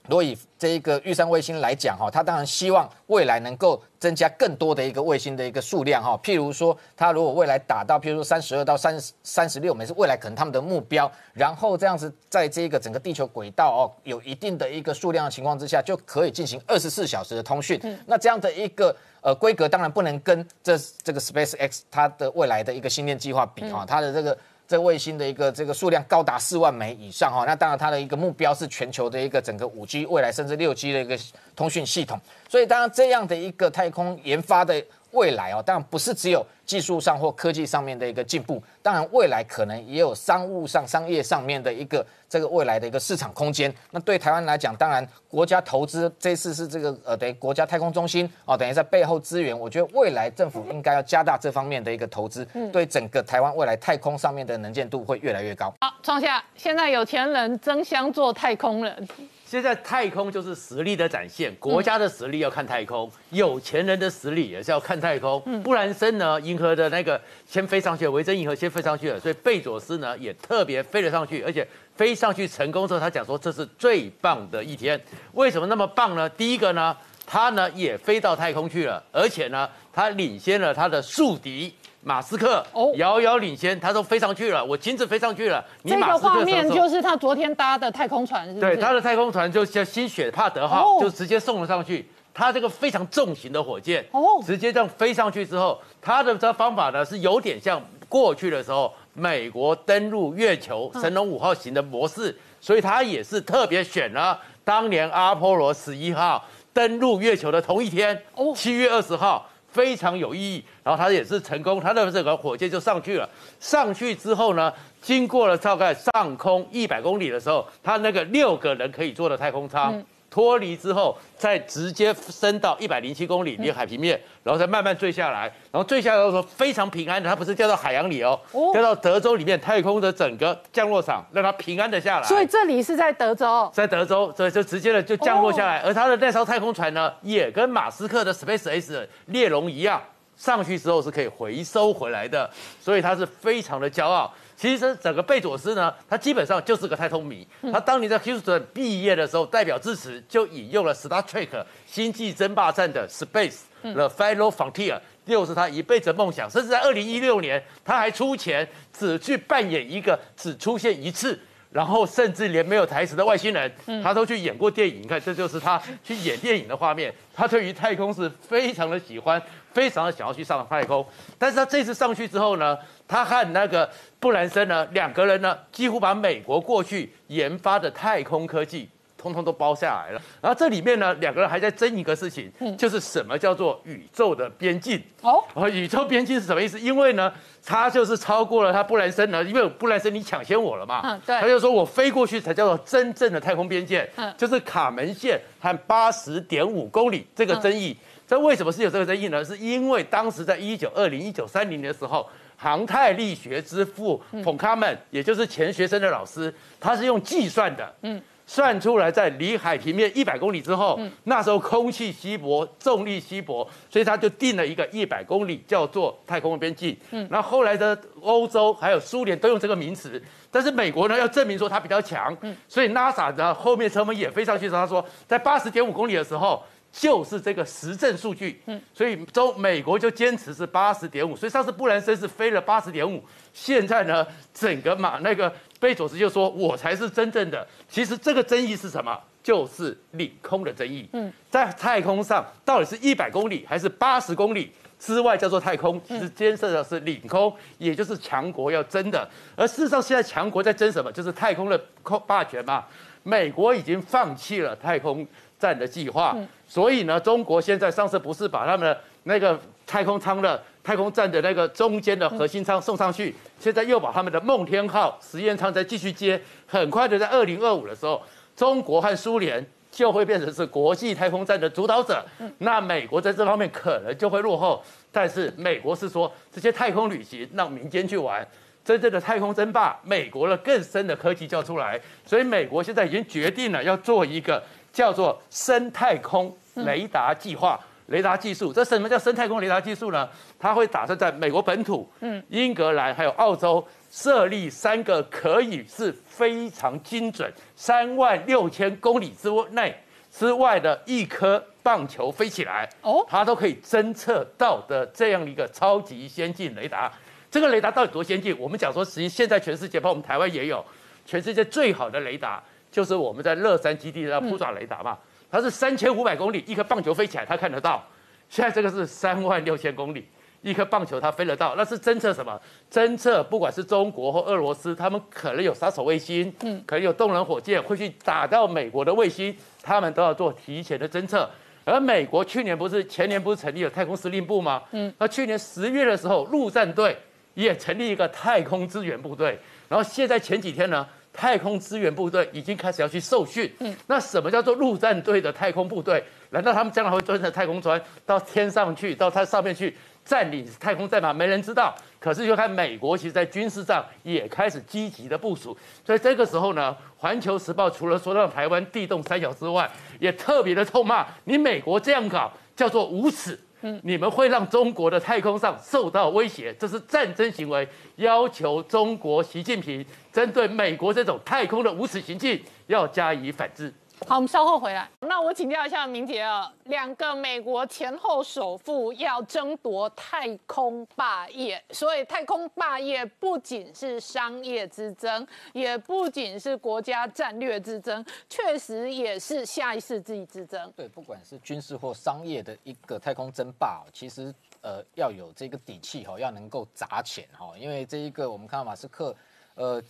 [0.09, 6.18] 如果以这一个玉山卫星来讲哈，它当然希望未来能够增加更多的一个卫星的一个数量哈。
[6.25, 17.79] 譬如说，它如果未来打到譬如说三十二到三三十六枚是未来可能他们的目标，然后这样子在这个整个地球轨道哦有一定的一个数量的情况之下，就可以进行二十四小时的通讯。
[18.07, 24.35] 那这样的一个呃规格，当然不能跟这这个 Space X 它的未来的一个星链计划比哈，它的这个。
[24.66, 31.18] 这卫星的一个这个数量高达四万枚以上哈，那当然它的一个目标是全球的一个整个五 G 未来甚至六 G 的一个
[31.55, 34.83] 通讯系统，所以当然这样的一个太空研发的。
[35.14, 43.72] 未来哦，当然不是只有技术上或科技上面的一个进步，当然未来可能也有商务上、商业上面的一个这个未来的一个市场空间。
[43.90, 49.59] 那对台湾来讲，当然国家投资这次是这个呃，等于国家太空中心哦，等于在背后支援。
[49.59, 55.72] 我觉得未来政府应该要加大这方面的一个投资，对整个台湾未来太空上面的能见度会越来越高。
[55.81, 59.09] 好，创下现在有钱人争相做太空人。
[59.55, 65.40] 现在太空就是实力的展现，国家的实力要看太空，有钱人的实力也是要看太空。
[65.62, 71.64] 布兰森呢，银河的那个先飞上去，维珍银河先飞上去了，所以贝佐斯呢也特别飞了上去，而且
[71.95, 75.01] 飞上去成功之后，他讲说这是最棒的一天。
[75.35, 76.29] 为什么那么棒呢？
[76.31, 81.73] 第一个呢，他呢也飞到太空去了，而且呢，他领先了他的宿敌。
[82.05, 82.64] 马斯克
[82.97, 85.64] 遥遥领先，他都飞上去了，我亲自飞上去了。
[85.85, 92.07] 这个画面就是他昨天搭的太空船，对，他的太空船就叫新雪帕德号，就直接送了上去。
[92.35, 109.49] 他这个非常重型的火箭，哦，直接这样飞上去之后，他的这方法呢是有点像过去的时候美国登陆月球神龙五号型的模式，所以他也是特别选了当年阿波罗十一号登陆月球的同一天，哦，七月二十号。
[109.75, 113.29] 非常有意义，然后他也是成功，他的这个火箭就上去了。
[113.59, 120.01] 上去之后呢，经过了大概上空一百公里的时候，他那个六个人可以坐的太空舱。
[120.35, 128.37] 脱离之后，再直接升到一百零七公里离海平面，然后再慢慢坠下来，然后坠下来的时候非常平安的，它不是掉到海洋里哦，
[128.73, 132.27] 掉到德州里面太空的整个降落场，让它平安的下来。
[132.27, 135.79] 所以这里是在德州，在德州，所以就直接的就降落下来。
[135.83, 140.03] 而它的那艘太空船呢，也跟马斯克的 Space X 猎龙一样，
[140.37, 144.35] 上去之后是可以回收回来的，所以它是非常的骄傲。
[144.57, 147.47] 其实整个贝佐斯呢，他基本上就是个太空迷。
[147.73, 156.49] 他当年在 Houston 毕业的时候，代表支持就引用了 Star Trek 星际争霸战的 Space the Final Frontier，又是他一辈子的梦想。
[156.49, 161.38] 甚至在二零一六年，他还出钱只去扮演一个只出现一次。
[161.71, 165.03] 然后甚至连没有台词的外星人，他都去演过电影。
[165.03, 167.12] 你看，这就是他去演电影的画面。
[167.35, 169.43] 他对于太空是非常的喜欢，
[169.75, 171.05] 非常的想要去上太空。
[171.37, 178.89] 但是他这次上去之后呢，他和那个布兰森呢，两个人呢，几乎把美国过去研发的太空科技。
[179.17, 185.43] 通通都包下来了，然后这里面呢，两个人还在争一个事情，就是什么叫做宇宙的边境哦。
[185.71, 186.79] 宇宙边境是什么意思？
[186.79, 187.33] 因为呢，
[187.65, 197.97] 他就是超过了他布兰森呢，因为布兰森你抢先我了嘛，嗯，对，他就说我飞过去才叫做真正的太空边界，嗯，就是卡门线和八十点五公里这个争议。
[198.27, 199.45] 这为什么是有这个争议呢？
[199.45, 208.21] 是因为当时在一九二零、一九三零年的时候，航太力学之父冯卡门，也就是钱学森的老师，他是用计算的，嗯。
[208.47, 216.99] 算出来，在离海平面一百公里之后，那时候空气稀薄，重力稀薄，所以他就定了一个一百公里，叫做太空边际。
[217.11, 226.63] 嗯，那后来的欧洲还有苏联都用这个名词，但是美国呢要证明说它比较强，嗯，所以 NASA 的后面成本也飞上去，他说在八十点五公里的时候
[226.97, 233.21] 就是这个实证数据，嗯，所以中美国就坚持是八十点五，所以上次布兰森是飞了八十点五，
[233.53, 235.53] 现在呢整个马那个。
[235.81, 239.21] 贝佐斯就说：“我才是真正的。”其实这个争议是什么？
[239.43, 241.07] 就是领空的争议。
[241.13, 246.01] 嗯，在太空上到底是一百公里还是八十公里之外叫做太空？
[246.09, 249.29] 其实监测的是领空，也就是强国要争的。
[249.55, 251.13] 而事实上，现在强国在争什么？
[251.13, 252.87] 就是太空的空霸权嘛。
[253.23, 255.27] 美国已经放弃了太空
[255.59, 256.37] 站的计划，
[256.69, 260.62] 所以呢，中国现在上次不是把他们的那个太空舱的。
[260.85, 268.23] 太空站的那个中间的核心舱送上去，现在又把他们的梦天号实验舱再继续接，很快的在二零二五的时候，
[268.55, 272.23] 中国和苏联就会变成是国际太空站的主导者。
[272.59, 278.47] 那美国在这方面可能就会落后，但是美国是说这些太空旅行让民间去玩，
[278.85, 284.62] 真正的太空争霸，美国的更深的科技叫出来，所以美国现在已经决定了要做一个
[284.95, 287.79] 叫做深太空雷达计划。
[288.09, 290.29] 雷达技术，这什么叫深太空雷达技术呢？
[290.59, 299.97] 它会打算在美国本土、嗯，英格兰还有澳洲设立三个可以是非常精准三万六千公里之内
[300.31, 307.11] 之外的一颗棒球飞起来，哦，它都可以侦测到的这样一个超级先进雷达。
[307.51, 308.55] 这个雷达到底多先进？
[308.59, 310.85] 我们讲说，实际现在全世界，包括我们台湾也有，
[311.25, 312.63] 全世界最好的雷达
[312.95, 315.19] 就是我们在乐山基地的铺爪雷达嘛。
[315.51, 318.01] 它是三千五百公里，一颗棒球飞起来，它看得到。
[318.49, 320.29] 现在这个是三万六千公里，
[320.63, 321.75] 一颗棒球它飞得到。
[321.77, 322.61] 那是侦测什么？
[322.89, 331.51] 侦测不管是中国或俄罗斯，他们可能有杀手卫星，嗯，可能有动能火箭会去打到美国的卫星，他们都要做提前的侦测。
[331.85, 334.81] 而美国去年不是前年不是成立了太空司令部吗？
[334.93, 337.17] 嗯，那去年十月的时候，陆战队
[337.55, 339.59] 也成立一个太空支援部队。
[339.89, 341.05] 然后现在前几天呢？
[341.35, 343.70] 太空支援部队已经开始要去受训。
[343.81, 346.23] 嗯，那什么叫做陆战队的太空部队？
[346.51, 349.94] 难道他们将来会坐着太空船到天上去，到它上面去
[350.25, 351.33] 占领太空战吗？
[351.33, 351.92] 没人知道。
[352.20, 355.77] 可是就看美国，其实在军事上也开始积极的部署。
[356.07, 363.59] 所以这个时候呢，《环球时报》除了说让台湾地动三角之外，也特别的痛骂你美国这样搞叫做无耻。
[364.03, 373.92] 你们会让中国的太空上受到威胁，这是战争行为，要求中国习近平针对美国这种太空的无耻行径要加以反制。
[374.27, 375.07] 好，我们稍后回来。
[375.21, 390.91] 那我请教一下明杰啊，两个美国前后首富要争夺太空霸业，所以太空霸业不仅是商业之争，也不仅是国家战略之争，确实也是下一世纪之争。
[390.97, 399.37] 对，不管是军事或商业的一个太空争霸，其实呃要有这个底气哈，要能够砸钱哈，因为这一个我们看到马斯克，
[399.75, 400.03] 呃。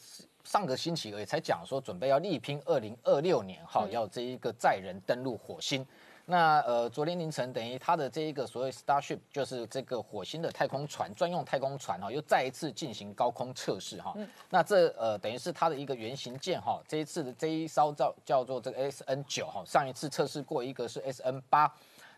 [0.45, 5.85] 上个星期也才讲说，准备要力拼二零二六年，哈，要这一个载人登陆火星。
[6.27, 14.15] 那呃，昨天凌晨等于它的这一个所谓 Starship，就是这个火星的太空船专用太空船哈，又再一次进行高空测试哈。
[14.49, 21.71] 那这呃，等于是它的一个原型舰哈，这一次的这一艘叫叫做这个 S N 九哈，上一次测试过一个是 S N 八。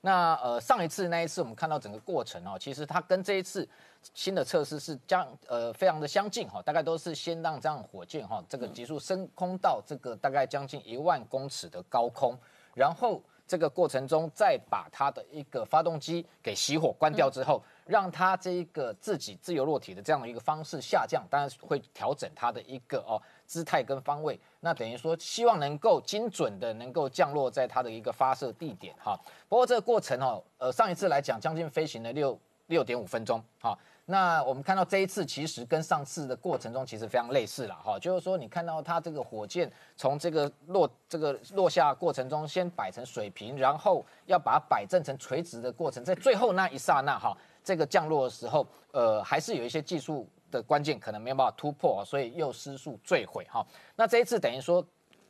[0.02, 3.68] 那呃，上一次那一次我们看到整个过程哦，其实它跟这一次。
[4.14, 12.38] 新的测试是将呃非常的相近哈，大概都是先让这样火箭哈这个急速升空到这个大概将近一万公尺的高空，
[12.74, 24.38] 然后这个过程中再把它的一个发动机给熄火关掉之后，让它这一个自己自由落体的这样的一个方式下降，当然会调整它的一个哦姿态跟方位。
[24.58, 29.16] 那等于说希望能够精准的能够降落在它的一个发射地点哈。
[29.48, 33.78] 不过这个过程哦，呃上一次来讲将近飞行了六六点五分钟哈。
[34.08, 53.66] 那我们看到这一次其实跟上次的过程中其实非常类似了哈，就是说你看到它这个火箭从这个落这个落下过程中先摆成水平，然后要把它摆正成垂直的过程，在最后那一刹那哈，这个降落的时候，呃，还是有一些技术的关键可能没有办法突破，所以又失速坠毁哈。
[53.96, 54.86] 那这一次等于说。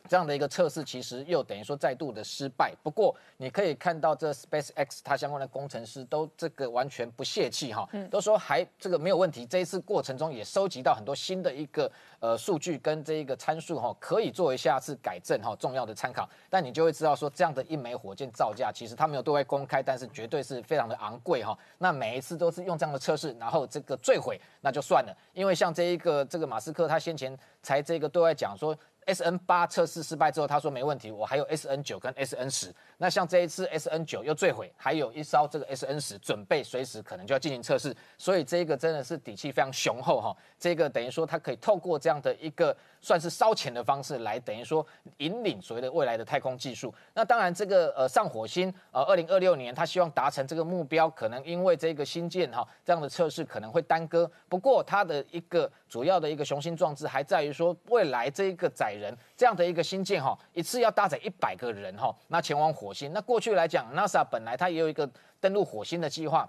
[0.08, 2.74] 这样的一个测试，其实又等于说再度的失败。
[2.82, 9.44] 不过你可以看到，这 Space X 它相关的工程师都这个完全不泄气哈，都说还这个没有问题。
[9.44, 11.90] 这一次过程中也收集到很多新的一个
[12.20, 16.28] 呃数据跟这一个参数哈，可以作为下次改正哈重要的参考。
[16.48, 21.56] 但你就会知道说，这样的一枚火箭造价，其实它没有对外公开，但是绝对是非常的昂贵哈。
[21.78, 28.76] 那每一次都是用这样的测试，然后这个坠毁那就算了，因为像这一个这个马斯克他先前才这个对外讲说。
[29.06, 32.74] S N 八测试失败之后，他说没问题，我还有 S N 九跟 S N 十。
[32.98, 40.34] 那像这一次 S N 九又坠毁，还有一艘这个 S N 十准备随时可能就要进行测试，所以这个真的是底气非常雄厚哈。
[40.58, 44.84] 这个等于说它可以透过这样的一个算是烧钱的方式来等于说
[45.18, 46.94] 引领所谓的未来的太空技术。
[47.12, 54.30] 那当然这个呃上火星呃二零二六年他希望达成这个目标，可能因为这个新建哈这样的测试可能会耽搁。
[54.48, 63.12] 不过它的一个主要的一个雄心壮志还在于说未来这一个载人这样的一个新建哈，一次要搭载一百个人哈，那前往火火星。
[63.12, 65.10] 那过去来讲，NASA 本来它也有一个
[65.40, 66.48] 登陆火星的计划，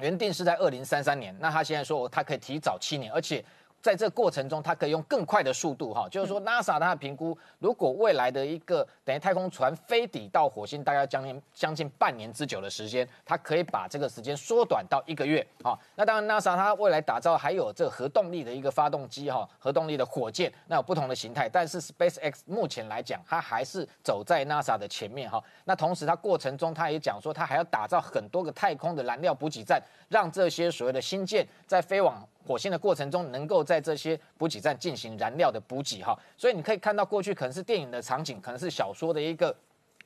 [0.00, 1.32] 原定是在二零三三年。
[1.38, 3.44] 那它现在说，它可以提早七年，而且。
[3.82, 32.26] 在这过程中，它可以用更快的速度，哈，就是说，NASA 它的评估，如果未来的一个等于太空船飞抵到火星，大概将近将近半年之久的时间，它可以把这个时间缩短到一个月，啊，那当然，NASA 它未来打造还有这核动力的一个发动机，哈，核动力的火箭，那有不同的形态，但是 SpaceX 目前来讲，它还是走在 NASA 的前面，哈，那同时它过程中，它也讲说，它还要打造很多个太空的燃料补给站，让这些所谓的新舰在飞往。
[32.46, 39.54] 火星的过程中，能够在这些补给站进行燃料的补给，哈，所以你可以看到过去可能是电影的场景，可能是小说的一个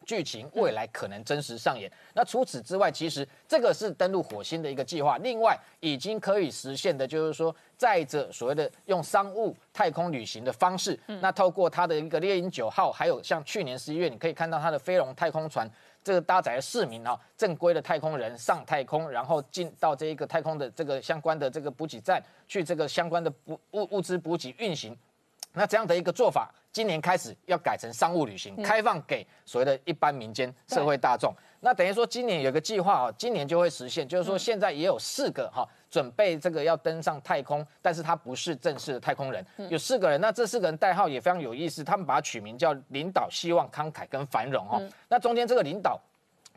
[0.07, 1.93] 剧情，未来可能真实上演。
[2.15, 5.19] 那除此之外，其实这个是登陆火星的一个计划。
[5.19, 15.71] 另外，已经可以实现的，就是说载着所谓的用商务太空旅行的方式，那透过它的一个猎鹰九号，还有像去年十一月，你可以看到它的飞龙太空船。
[16.03, 24.97] 这个搭载了市民啊，正规的太空人上太空，然后进到这一个太空的这个相关的这个补给站去，这个相关的补物物资补给运行。
[25.53, 31.35] 那这样的一个做法，今年开始要改成商务旅行，开放给所谓的一般民间社会大众。
[31.61, 40.21] 那等于说今年有个计划啊，今年就会实现，就是说现在也有四个哈准备这个要登上太空，但是他不是正式的太空人，有四个人。
[40.21, 44.81] 那这四个人代号也非常有意思，他们把它取名叫领导、希望、慷慨跟繁荣哈。
[45.09, 46.01] 那中间这个领导。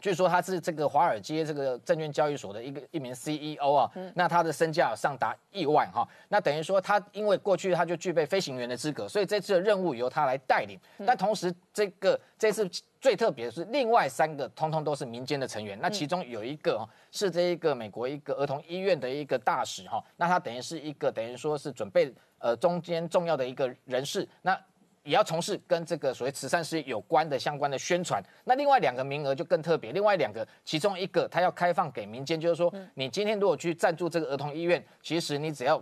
[0.03, 10.77] 据说他是这个华尔街这个证券交易所的一个一名 CEO 啊，那他的身价上达亿万哈，那等于说他因为过去他就具备飞行员的资格，所以这次的任务由他来带领。
[11.05, 24.59] 但同时这个这次最特别的是另外三个通通都是民间的成员，那其中有一个是这一个美国一个儿童医院的一个大使哈，那他等于是一个等于说是准备呃中间重要的一个人士那。
[25.03, 28.23] 也要从事跟这个所谓慈善事业有关的相关的宣传。
[28.43, 35.81] 那另外两个名额就更特别，另外两个其中一个他要开放给民间，就是说你今天如果去赞助这个儿童医院，其实你只要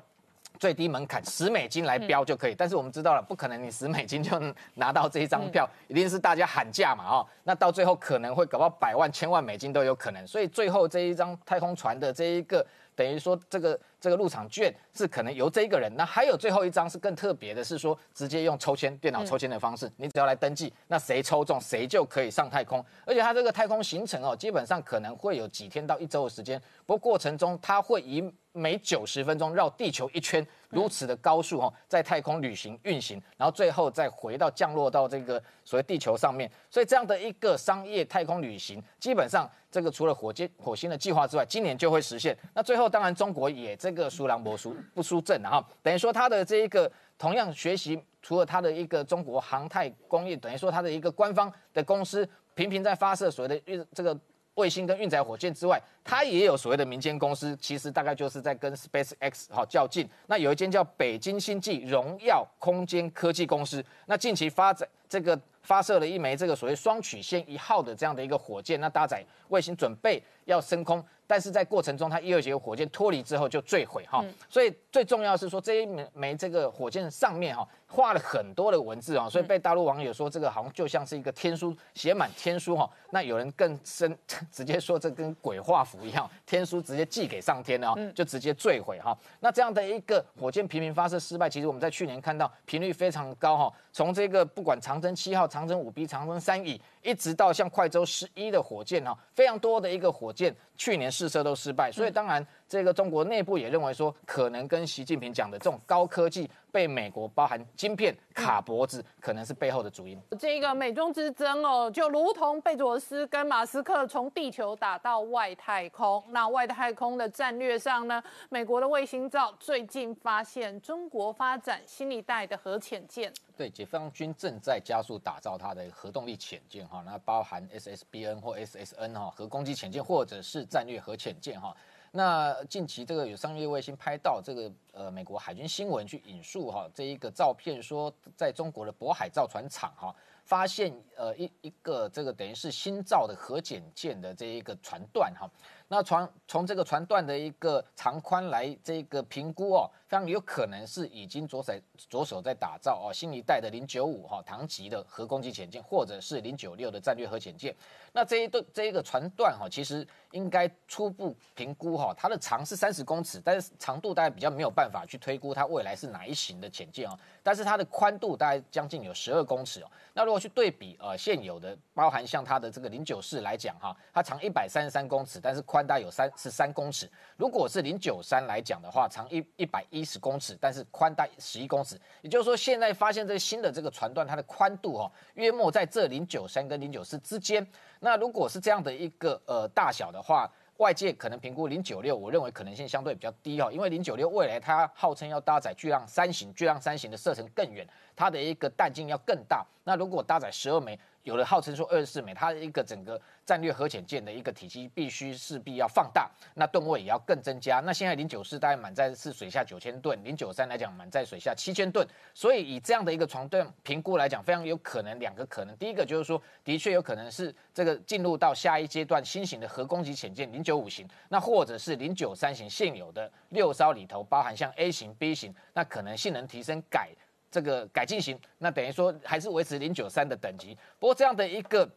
[0.60, 2.56] 最低门槛十美金来标就可以。
[2.56, 4.40] 但是我们知道了，不可能你十美金就
[4.74, 10.26] 拿到这一张票，一定是大家喊价嘛，哦，那到最后可能会搞到百万、千万美金都有可能。
[10.28, 12.66] 所以最后这一张太空船的这一个。
[12.94, 22.84] 等于说，这个这个入场券是可能由这一个人，那还有最后一张是更特别的，是说直接用抽签、电脑抽签的方式，你只要来登记，那谁抽中谁就可以上太空。
[23.06, 28.24] 而且它这个太空行程哦，基本上可能会有几天到一周的时间，不过过程中它会以
[28.54, 36.52] 每九十分钟绕地球一圈，如此的高速哦，在太空旅行运行，然后最后再回到降落到这个所谓地球上面。
[36.70, 42.38] 所以这样的一个商业太空旅行，基本上这个除了火箭火星的计划之外，今年就会实现。
[42.54, 54.18] 那最后当然中国也这个输狼博输不输阵了哈，等于说它的这一个同样学习，除了它的一个中国航太工业，等于说它的一个官方的公司频频在发射所谓的运这个。
[54.56, 60.08] 卫星跟运载火箭之外，它也有所谓的民间公司，其实大概就是在跟 Space X 哈较劲。
[60.28, 71.04] 那有一间叫北京星际荣耀空间科技公司，那近期发展这个发射了一枚这个所谓双曲线一号的这样的一个火箭，那搭载卫星准备要升空。
[71.32, 77.66] 但是在过程中它一二节火箭脱离之后就坠毁哈，所以最重要是说这一枚枚这个火箭上面哈。
[77.92, 82.90] 画了很多的文字啊，所以被大陆网友说这个好像就像是一个天书，写满天书哈。
[83.12, 84.18] 那有人更深，
[84.50, 89.16] 直接说这跟鬼画符一样，天书直接寄给上天了，就直接坠毁哈。
[89.42, 93.74] 那这样的一个火箭频频发射失败，其实我们在去年看到频率非常高哈。
[93.92, 102.46] 从这个不管长征七号、长征五 B、长征三乙，一直到像快舟十一的火箭哈，非常多的一个火箭去年试射都失败，所以当然。
[102.72, 110.18] 这个中国内部也认为说，可能跟习近平讲的这种高科技被美国包含晶片卡脖子，可能是背后的主因。
[110.40, 116.24] 这个美中之争哦，就如同贝佐斯跟马斯克从地球打到外太空。
[116.30, 123.34] 那外太空的战略上呢，美国的卫星照最近发现中国发展新一代的核潜舰。
[123.58, 131.76] 对，解放军正在加速打造它的核动力潜舰哈，那包含 SSBN 或 SSN 哈核攻击潜舰，或者是战略核潜舰哈。
[132.14, 145.50] 那近期这个有商业卫星拍到这个呃美国海军新闻去引述哈这一个照片说，在中国的渤海造船厂哈发现呃一一个这个等于是新造的核潜舰的这一个船段哈。
[145.92, 151.74] 那船从这个船段的一个长宽来这个评估哦，非常有可能是已经着手
[152.10, 157.76] 着手在打造哦新一代的零九五哈唐级的核攻击潜舰，或者是零九六的战略核潜舰。
[158.14, 167.20] 那这一段这一个船段哈，其实应该初步评估哈，它的长是三十公尺，但是长度大概比较没有办法去推估它未来是哪一型的潜舰哦。
[167.44, 169.92] 但是它的宽度大概将近有十二公尺哦。
[170.14, 175.81] 那如果去对比呃现有的，包含像它的这个零九四来讲哈，它长一百三十三公尺，但是宽。
[175.82, 182.00] 宽大有三十三公尺，如果是零九三来讲的话，长一一百一十公尺，但是宽大十一公尺。
[182.22, 187.66] 也就是说，现在发现这个新的这个船段，它的宽度哈，约莫在这零九三跟零九四之间。
[188.00, 199.66] 那如果是这样的一个呃大小的话，外界可能评估零九六，我认为可能性相对比较低哈，因为零九六未来它号称要搭载巨浪三型，巨浪三型的射程更远，它的一个弹径要更大。
[199.84, 201.00] 那如果搭载十二枚。
[201.24, 207.80] 有的号称说二十四枚，它一个整个战略核潜舰的一个体积必须势必要放大，那吨位也要更增加。
[207.80, 227.10] 那现在零九四大概满载是水下九千吨，零九三来讲满载水下七千吨，所以以这样的一个床吨评估来讲，非常有可能两个可能，第一个就是说，的确有可能是这个进入到下一阶段新型的核攻击潜舰零九五型，那或者是零九三型现有的六艘里头包含像 A 型、B 型，那可能性能提升改。
[227.52, 230.78] 这个改进型，那等于说还是维持零九三的等级。
[230.98, 231.88] 不过这样的一个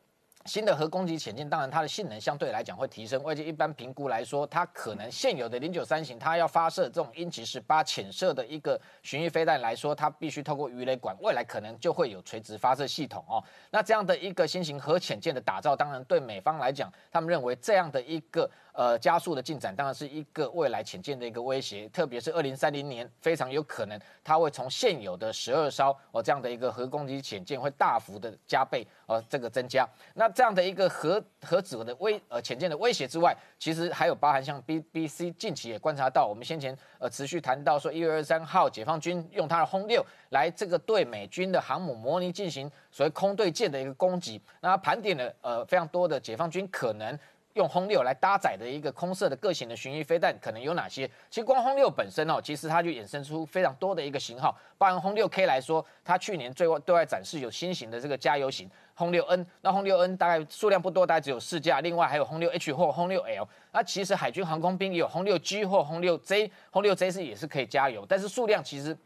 [0.46, 3.22] 新的核攻击潜舰，当然它的性能相对来讲会提升。
[3.22, 13.42] 外界一般评估来说，它可能现有的零九三型，它要发射这种鹰击十八潜射的一个巡弋飞弹来说，它必须透过鱼雷管，未来可能就会有垂直发射系统哦。
[13.70, 18.50] 那这样的一个新型核潜舰的打造，当然对美方来讲，他们认为这样的一个。
[18.74, 29.88] 呃，加速的进展当然是一个未来潜舰的一个威胁，特别是二零三零年，非常有可能它会从现有的十二艘哦这样的一个核攻击潜舰会大幅的加倍呃这个增加。
[30.14, 47.16] 那这样的一个核核子的威呃潜舰的威胁之外，其实还有包含像 B B C 近期也观察到，我们先前呃持续谈到说一月二十三号解放军用它的轰六来这个对美军的航母模拟进行所谓空对舰的一个攻击，那盘点了呃非常多的解放军可能。
[47.54, 51.08] 用轰六来搭载的一个空射的各型的巡弋飞弹可能有哪些？
[51.30, 54.56] 其实光轰六本身哦，其实它就衍生出非常多的一个型号。
[54.76, 61.80] 包含轰六 K 来说，它去年最外对外展示有新型的这个加油型轰六 N，那轰六 N 大概数量不多，大概只有四架。
[61.80, 63.48] 另外还有轰六 H 或轰六 L。
[63.70, 68.96] 那其实海军航空兵也有轰六 G 或轰六 J，轰六 J 是也是可以加油，但是数量其实。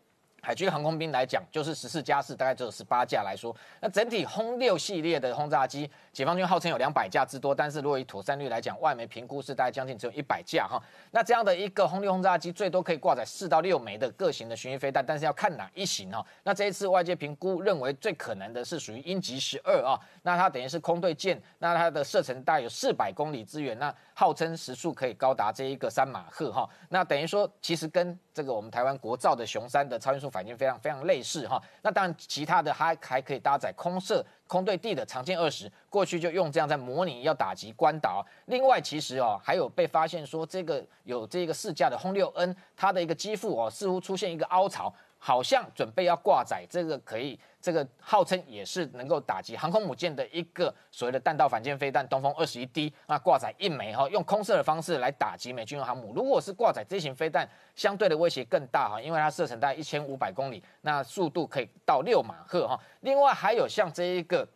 [0.40, 3.54] 海军航空兵来讲，就是十四加四，大概只有十八架来说。
[3.80, 10.80] 那整体轰六系列的轰炸机，解放军号称有两百架之多，但是如果以妥善率来讲，外媒评估是大概将近只有一百架哈。
[11.10, 16.24] 那这样的一个轰六轰炸机，最多可以挂载四到六枚的各型的巡弋飞弹，但是要看哪一型哈。
[16.44, 26.68] 那这一次外界评估认为最可能的是属于鹰击十二啊，那它等于是空对舰，那它的射程大概有四百公里之远，那号称时速可以高达这一个三马赫哈。
[26.88, 38.24] 那等于说，其实跟这个我们台湾国造的雄三的超音速反应非常非常类似哈，那当然其他的还还可以搭载空射空对地的长剑二十，过去就用这样在模拟要打击关岛。
[38.46, 44.94] 另外其实哦还有被发现说这个有这个试驾的轰六 N，它的一个机腹哦似乎出现一个凹槽。
[45.20, 56.12] 好像准备要挂载这个可以，这个号称也是能够打击航空母舰的一个所谓的弹道反舰飞弹东风二十一 D，那挂载一枚哈，用空射的方式来打击美军航母。
[56.14, 62.78] 如果是挂载这型飞弹，相对的威胁更大哈，因为它射程大概一千五百公里，那速度可以到六马赫哈。
[63.00, 64.48] 另外还有像这一个。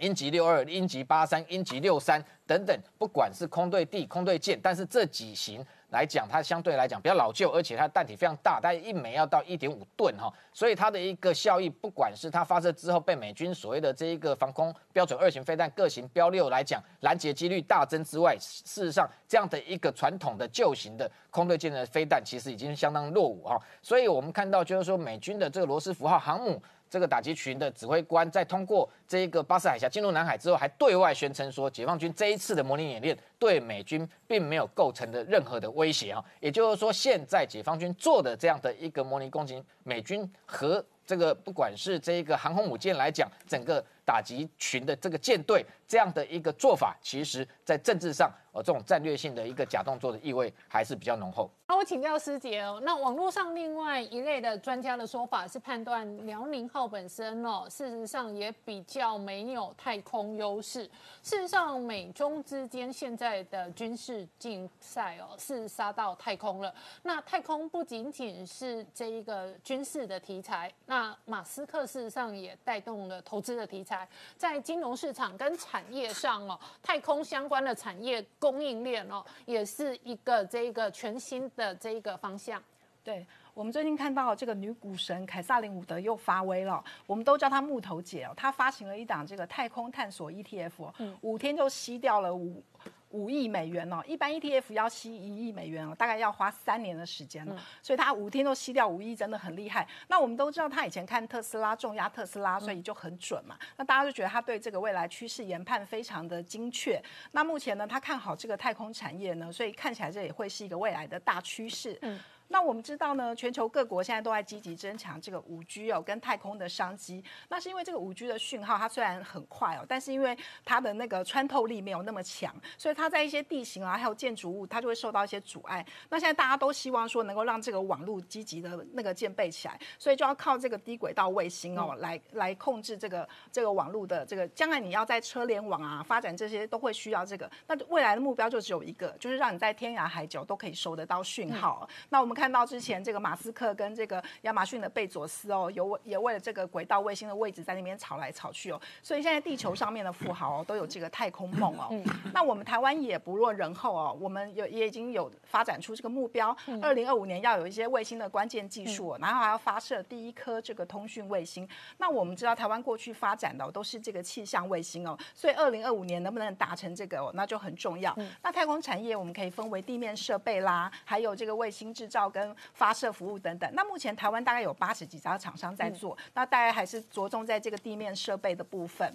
[0.00, 5.66] 鹰击六二、鹰击八三、鹰击六三等等，不管是空对地、空对舰，但是这几型。
[5.90, 26.62] 来讲，它相对来讲比较老旧，而且它的弹体非常大，大概一枚要到一点五吨哈，所以它的一个效益，不管是它发射之后被美军所谓的这一个防空标准二型飞弹各型标六来讲拦截几率大增之外，事实上这样的一个传统的旧型的空对舰的飞弹其实已经相当落伍哈，所以我们看到就是说美军的这个罗斯福号航母。
[26.90, 48.32] 这个打击群的指挥官在通过这一个巴士海峡进入南海之后，还对外宣称说，解放军这一次的模拟演练对美军并没有构成的任何的威胁啊，也就是说，现在解放军做的这样的一个模拟攻击，美军和这个不管是这一个航空母舰来讲，整个打击群的这个舰队这样的一个做法，其实在政治上。
[48.50, 51.50] 呃这种战略性的一个假动作的意味还是比较浓厚。
[51.66, 60.84] 那我请教师姐哦，那网络上另外一类的专家的说法是判断辽宁号本身哦，事实上也比较没有太空优势。
[61.22, 66.74] 事实上，美中之间现在的军事竞赛哦，是杀到太空了。
[67.02, 73.97] 那太空不仅仅是这一个军事的题材，那马斯克事实上也带动了投资的题材，
[74.36, 78.24] 在金融市场跟产业上哦，太空相关的产业。
[78.38, 82.62] 供应链哦，也是一个这个全新的这一个方向。
[83.04, 88.32] 对我们最近看到这个女股神凯撒琳伍德又发威了，我们都叫她木头姐哦。
[88.36, 92.62] 她发行了一档这个太空探索 ETF，五天就吸掉了五。
[93.10, 99.86] 五亿美元哦，一般 ETF 要吸一亿美元哦，大概要花三年的时间了，所以它五天都吸掉五亿，真的很厉害。
[100.08, 103.58] 那我们都知道他以前看特斯拉重压特斯拉，所以就很准嘛。
[103.76, 107.02] 那大家就觉得他对这个未来趋势研判非常的精确。
[107.32, 111.98] 那目前呢，他看好这个太空产业呢，所以看起来这也会是一个未来的大趋势。
[112.02, 112.20] 嗯。
[112.50, 117.22] 那我们知道呢，全球各国现在都在积极增强这个五 G 哦，跟太空的商机。
[117.48, 125.84] 那是因为这个五 G 的讯号，它虽然很快哦，但是因为它的那个穿透力没有那么强，所以它在一些地形啊，还有建筑物，它就会受到一些阻碍。
[126.08, 134.48] 那现在大家都希望说能够让这个网络积极的那个建备起来，所以就要靠这个低轨道卫星哦，来来控制这个这个网络的这个。
[134.48, 137.50] 将来你要在车联网啊发展这些，都会需要这个。
[137.66, 141.86] 那未来的目标就只有一个，就是让你在天涯海角都可以收得到讯号。
[142.08, 142.37] 那我们。
[142.38, 151.90] 看到之前这个马斯克跟这个亚马逊的贝佐斯哦，有也为了这个轨道卫星的位置在那边吵来吵去哦，所以现在地球上面的富豪哦都有这个太空梦哦。
[152.32, 161.68] 那我们台湾也不落人后哦，我们有也已经有发展出这个目标，二零二五年要有一些卫星的关键技术，然后还要发射第一颗这个通讯卫星。
[161.96, 168.16] 那我们知道台湾过去发展的都是这个气象卫星哦，所以二零二五年能不能达成这个哦，那就很重要。
[168.42, 172.27] 那太空产业我们可以分为地面设备啦，还有这个卫星制造。
[172.28, 179.12] 跟发射服务等等，那目前台湾大概有八十几家厂商在做，那大概还是着重在这个地面设备的部分。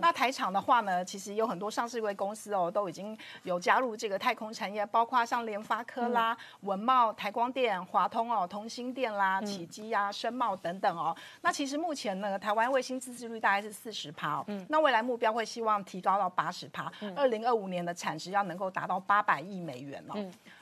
[0.00, 11.14] 那台厂的话呢，其实有很多上市位公司哦，都已经有加入这个太空产业，包括像联发科啦、文茂、台光电、华通哦、同心电啦、起基啊、深茂等等哦。
[11.42, 20.14] 那其实目前呢，台湾卫星自制率大概是四十趴哦，那未来目标会希望提高到八十趴，二零二五年的产值要能够达到八百亿美元哦。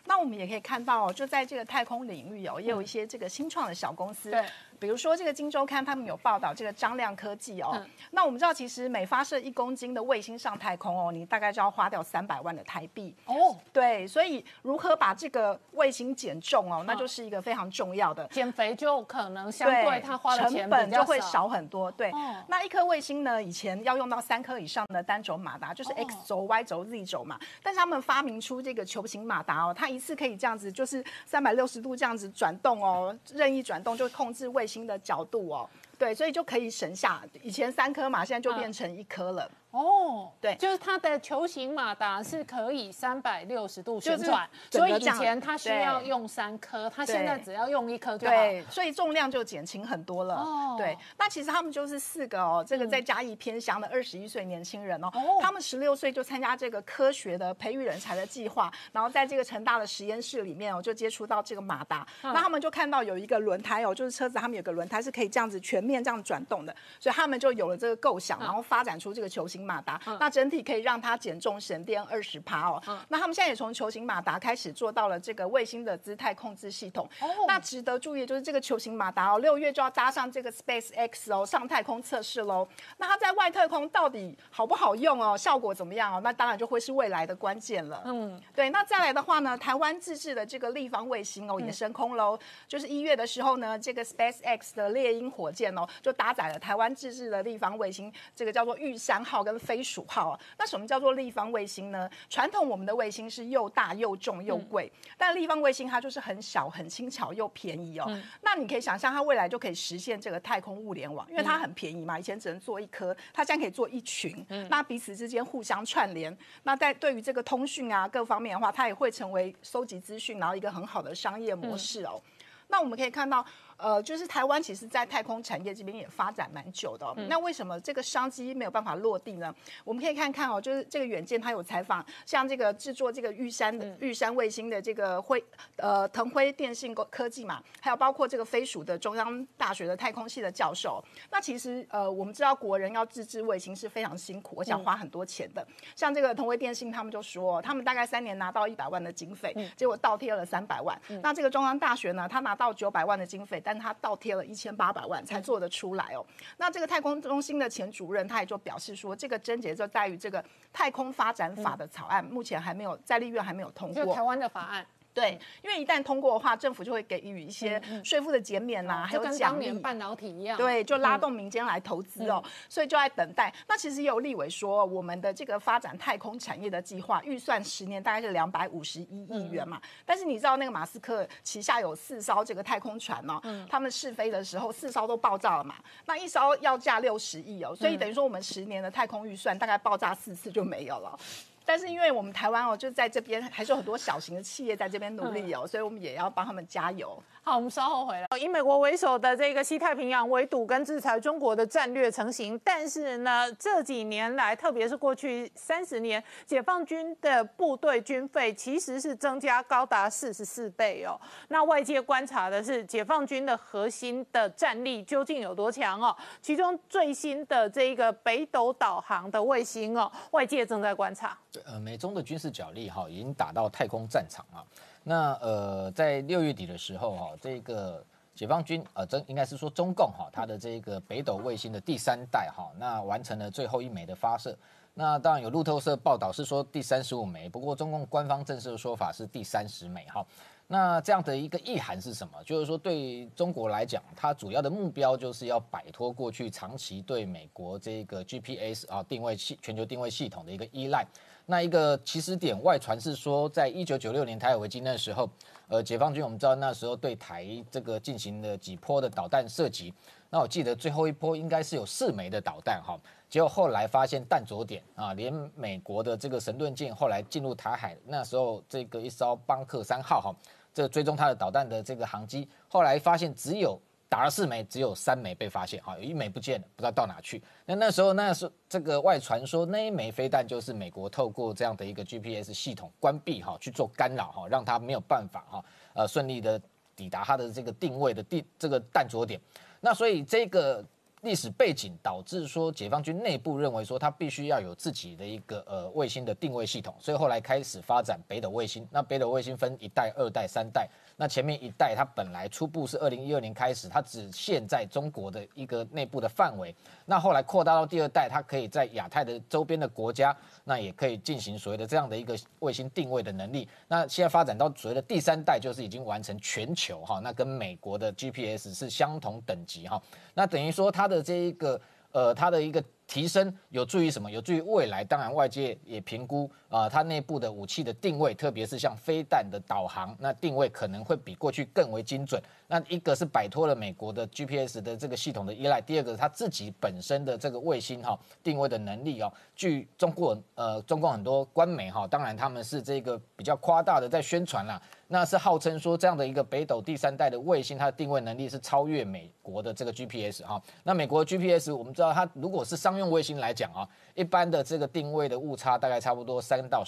[0.04, 4.30] 那我们也可以看到哦，就在这个太空领域哦，也有一些这个新创的小公司。
[4.30, 4.44] 对。
[4.82, 7.80] 比如说这个《金周刊》他们有报道这个张亮科技哦。
[8.10, 13.14] 那我们知道，其实每发射一公斤的卫星上太空哦，你大概就要花掉三百万的台币。
[13.26, 13.56] 哦。
[13.72, 18.26] 对，所以如何把这个卫星减重哦，那就是一个非常重要的。
[18.26, 21.88] 减肥就可能相对它花的成本就会少很多。
[21.92, 22.10] 对。
[22.48, 27.38] 那一颗卫星呢，以前要用到三颗以上的单轴马达，就是 X 轴、Y 轴、Z 轴嘛。
[27.62, 35.68] 但是他们发明出这个球形马达哦，它一次可以这样子，就是三百六十度这样子转动哦，任意转动就控制卫星的角度哦。
[35.98, 39.48] 对，所以就可以省下以前三颗嘛，现在就变成一颗了。
[39.72, 48.34] 哦，对，就是它的球形马达是可以三百六十度旋转，所以以前它需要用三颗，它现在只要用一颗就好。
[48.34, 50.34] 对，所以重量就减轻很多了。
[50.34, 55.10] 哦，对，那其实他们就是四个哦，这个在嘉义偏乡的二十一岁年轻人哦，
[55.40, 69.61] 他们十六岁就参加这个科学的培育人才的计划，然后在这个成大的实验室里面哦，就接触到这个马达，那他们就看到有一个轮胎哦，就是车子他们有个轮胎是可以这样子全面这样转动的，所以他们就有了这个构想，然后发展出这个球形。
[69.64, 72.82] 马达，那整体可以让它减重省电二十趴哦。
[73.08, 77.08] 那他们现在也从球形马达开始做到了这个卫星的姿态控制系统。
[77.20, 82.66] 哦那值得注意就是这个球形马达哦，六月就要搭上这个 Space X 哦，上太空测试喽。
[82.96, 85.36] 那它在外太空到底好不好用哦？
[85.36, 86.20] 效果怎么样哦？
[86.22, 88.02] 那当然就会是未来的关键了。
[88.06, 88.70] 嗯，对。
[88.70, 92.38] 那再来的话呢，台湾自制的这个立方卫星哦也升空喽。
[92.66, 100.40] 就是一月的时候呢，这个 Space X 的猎鹰火箭哦，哦，就搭载了台湾自制的立方卫星，这个叫做玉山号跟飞鼠号啊。
[100.58, 102.08] 那什么叫做立方卫星呢？
[102.28, 108.06] 传统我们的卫星是又大又重又贵，但立方卫星它就是很小、很轻巧又便宜哦。
[108.42, 116.36] 那你可以想象，它未来就可以实现这个太空物联网，因为它很便宜嘛，以前只能做一颗，它现在可以做一群，那彼此之间互相串联。
[116.62, 122.20] 那在对于这个通讯啊各方面的话，它也会成为收集资讯，然后一个很好的商业模式哦。
[122.68, 123.44] 那我们可以看到。
[123.82, 127.14] 呃，就是台湾其实，在太空产业这边也发展蛮久的哦。
[127.28, 129.52] 那为什么这个商机没有办法落地呢？
[129.84, 135.42] 我们可以看看哦，就是这个远见，他有采访像这个制作这个玉山的玉山卫星的这个辉
[135.76, 141.02] 呃腾辉电信科技嘛，还有包括这个飞鼠的中央大学的太空系的教授。
[141.30, 145.66] 那其实呃，我们知道国人要自制卫星是非常辛苦，而且要花很多钱的。
[145.96, 150.96] 像这个腾辉电信，他们就说，他们大概三年拿到一百万的经费，结果倒贴了三百万。
[151.20, 156.22] 那这个中央大学呢，他拿到九百万的经费，但但他倒贴了一千八百万才做得出来哦。
[156.58, 160.44] 那这个太空中心的前主任他也就表示说，这个症结就在于这个
[160.74, 164.14] 太空发展法的草案目前还没有在立院还没有通过。
[164.14, 164.86] 台湾的法案。
[165.14, 169.70] 对，因为一旦通过的话，政府就会给予一些税负的减免呐，还有奖励。
[169.72, 170.56] 半导体一样。
[170.56, 173.52] 对，就拉动民间来投资哦，所以就在等待。
[173.68, 179.80] 那其实也有立委说，我们的这个发展太空产业的计划预算十年大概是两百五十一亿元嘛。
[180.06, 185.74] 但是你知道那个马斯克旗下有四艘这个太空船哦，他们试飞的时候四艘都爆炸了嘛。
[186.06, 191.18] 那一艘要价六十亿哦，所以等于说我们十年的太空预算大概爆炸四次就没有了。
[191.64, 197.22] 但是因为我们台湾哦，就在这边还是有很多小型的企业在这边努力哦，所以我们也要帮他们加油。
[197.44, 198.26] 好，我们稍后回来。
[198.38, 211.20] 以美国为首的这个西太平洋围堵跟制裁中国的战略成型，但是呢，这几年来，特别是过去三十年，解放军的部队军费其实是增加高达四十四倍哦。
[211.48, 216.16] 那外界观察的是，解放军的核心的战力究竟有多强哦？
[216.40, 221.36] 其中最新的这个北斗导航的卫星哦，外界正在观察。
[221.64, 224.64] 呃，美中的军事角力哈，已经打到太空战场啊。
[225.04, 234.56] 那呃，在六月底的时候哈，这个解放军呃，这应该是说中共哈，它的这个北斗卫星的第三代哈，那完成了最后一枚的发射。
[234.94, 240.24] 那当然有路透社报道是说第三十五枚，不过中共官方正式的说法是第三十枚哈。
[240.68, 242.34] 那这样的一个意涵是什么？
[242.44, 251.06] 就是说对中国来讲，它主要的目标就是要摆脱过去长期对美国这个 GPS 啊定位系全球定位系统的一个依赖。
[251.46, 255.28] 那一个起始点外传是说，在一九九六年台海危机那时候，
[255.68, 259.92] 呃，解放军我们知道那时候对台这个进行了几波的导弹射击。
[260.30, 270.34] 那我记得最后一波应该是有四枚的导弹哈，结果后来发现弹着点啊，连美国的这个神盾舰后来进入台海，那时候这个一艘邦克三号哈，
[270.72, 273.78] 这追踪它的导弹的这个航机，后来发现只有。
[274.12, 277.42] 打了四枚，只有三枚被发现，哈，有一枚不见了，不知道到哪去。
[277.64, 286.60] 那那时候，那是这个外传说那一枚飞弹就是美国透过这样的一个 GPS 系统关闭，哈，去做干扰，哈，让它没有办法，哈，呃，顺利的
[286.94, 289.40] 抵达它的这个定位的地这个弹着点。
[289.80, 290.84] 那所以这个。
[291.22, 298.84] 历史背景导致说，解放军内部认为说，它必须要有自己的一个呃卫星的定位系统，所以后来开始发展北斗卫星。
[298.90, 300.90] 那北斗卫星分一代、二代、三代。
[301.22, 306.74] 那前面一代它本来初步是二零一二年开始，它只限在中国的一个内部的范围。
[307.06, 313.68] 那后来扩大到第二代，它可以在亚太的周边的国家，那也可以进行所谓的这样的一个卫星定位的能力。
[313.86, 320.02] 那现在发展到所谓的第三代，就是已经完成全球哈，那跟美国的 GPS 是相同等级哈。
[320.34, 322.82] 那等于说它的这一个呃，它的一个。
[323.06, 324.30] 提升有助于什么？
[324.30, 325.04] 有助于未来。
[325.04, 332.42] 当然，外界也评估啊，它内部的武器的定位，特别是像飞弹的导航，那定位可能会比过去更为精准。
[332.68, 339.30] 那一个是摆脱了美国的 GPS 的这个系统的依赖，第二个它自己本身的这个卫星哈定位的能力哦。
[339.54, 350.60] 据中国呃，中共很多官媒哈，当然他们是这个比较夸大的在宣传啦，那是号称说这样的一个北斗第三代的卫星，它的定位能力是超越美国的这个 GPS 哈。
[350.82, 356.84] 那美国 GPS 我们知道，它如果是上商用卫星来讲啊，一般的这个定位的误差大概差不多三到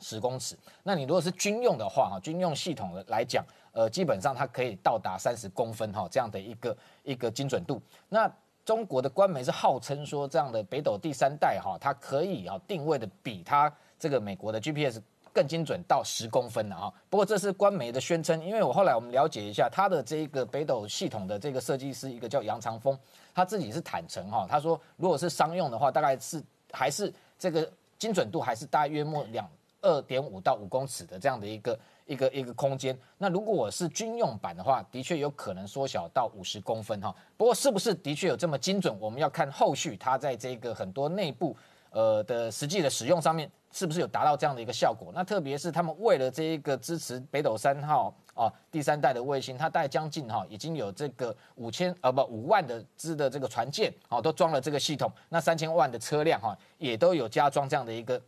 [0.00, 0.56] 十公尺。
[0.82, 7.80] 那你如果是军用的话啊，军用系统的来讲，呃，基本上它可以到达三十公分哈，这样的一个一个精准度。
[8.08, 8.30] 那
[8.64, 15.02] 中国的官媒是号称说，这样的北斗第三代哈，它可以啊定位的比它这个美国的 GPS。
[15.32, 22.98] 更精准到十公分了哈，不过这是官媒的宣称，因为我后来我们了解一下，他的这个北斗系统的这个设计师，一个叫杨长峰，
[23.34, 29.48] 他自己是坦诚哈，他说如果是商用的话，大概是还是这个精准度还是大约莫两
[29.80, 32.96] 二点五到五公尺的这样的一个一个一个空间。
[33.18, 37.14] 那如果我是军用版的话，的确有可能缩小到五十公分哈。
[37.36, 41.56] 不过是不是的确有这么精准，我们要看后续它在这个很多内部
[41.90, 45.10] 呃的实际的使用上面，是不是有达到这样的一个效果？
[45.14, 58.20] 那特别是他们为了这一个支持北斗三号啊第三代的卫星，它带将近哈已经有这个五千呃不五万的支的这个船舰哦都装了这个系统，那三千万的车辆哈也都有加装这样的一个。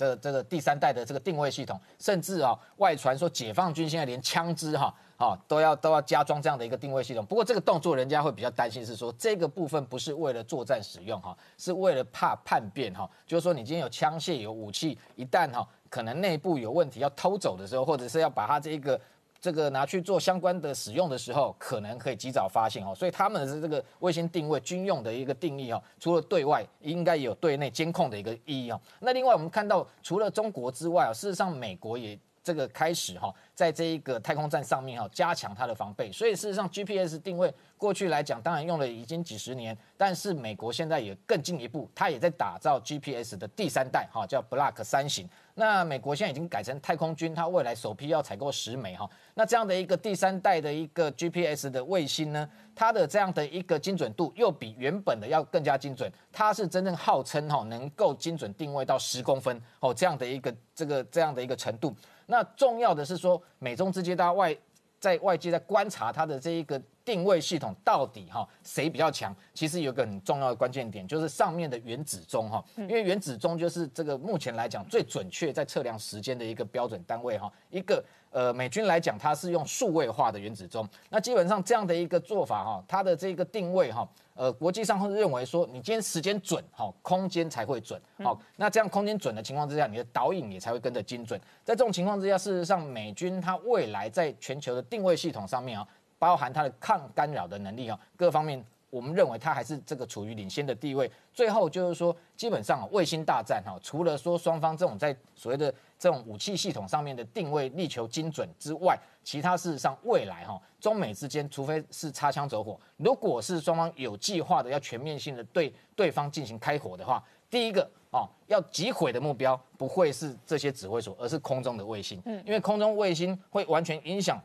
[0.00, 7.24] 这这个第三代的这个定位系统，甚至啊外传说解放军现在连枪支哈啊都要都要加装这样的一个定位系统。
[7.26, 13.06] 不过这个动作人家会比较担心是说这个部分不是为了作战使用哈，是为了怕叛变哈。
[13.26, 18.98] 就是说你今天有枪械有武器，一旦哈可能内部有问题要偷走的时候，或者是要把它这个。
[19.40, 28.80] 这个拿去做相关的使用的时候，可能可以及早发现哦，所以他们的这个卫星定位军用的一个定义哦，除了对外，应该也有对内监控的一个意义哦。
[29.00, 32.18] 那另外我们看到，除了中国之外啊，事实上美国也。
[32.42, 36.10] 这个开始哈，在这一个太空站上面哈，加强它的防备。
[36.10, 45.28] 所以事实上，GPS 定位过去来讲，当然用了已经几十年，但是美国现在也更进一步，它也在打造 GPS 的第三代哈，叫 Block 三型。
[45.60, 49.06] 那美国现在已经改成太空军，它未来首批要采购十枚哈。
[49.34, 56.10] 那这样的一个第三代的一个 GPS 的卫星呢，它的这样的一个精准度又比原本的要更加精准。
[56.32, 61.94] 它是真正号称哈，能够精准定位到十公分哦，这样的一个这个这样的一个程度。
[62.24, 64.56] 那重要的是说，美中之间大家外
[64.98, 66.80] 在外界在观察它的这一个
[67.10, 69.34] 定位系统到底哈谁比较强？
[69.52, 78.04] 其实有个很重要的关键点，就是上面的原子钟哈，因为原子钟就是这个目前来讲最准确在测量时间的一个标准单位哈，一个。
[78.32, 80.88] 呃，美军来讲，它是用数位化的原子钟。
[81.08, 88.00] 那基本上这样的一个做法哈，它的这个定位哈，呃，国际上会认为说，你今天时间准哈，空间才会准。
[88.22, 91.40] 好，那这样空间准的情况之下，你的导引也才会跟着精准。
[91.64, 95.84] 在这种情况之下，事实上，美军它未来在全球的定位系统上面啊，
[96.20, 98.64] 包含它的抗干扰的能力啊，各方面。
[98.90, 101.08] 我们认为它还是这个处于领先的地位。
[101.32, 122.20] 最后就是说，基本上卫星大战哈，除了说双方这种在所谓的这种武器系统上面的定位力求精准之外，其他事实上未来哈，中美之间除非是擦枪走火，如果是双方有计划的要全面性的对对方进行开火的话，第一个哦，要击毁的目标不会是这些指挥所，而是空中的卫星。
[122.24, 124.42] 嗯，因为空中卫星会完全影响。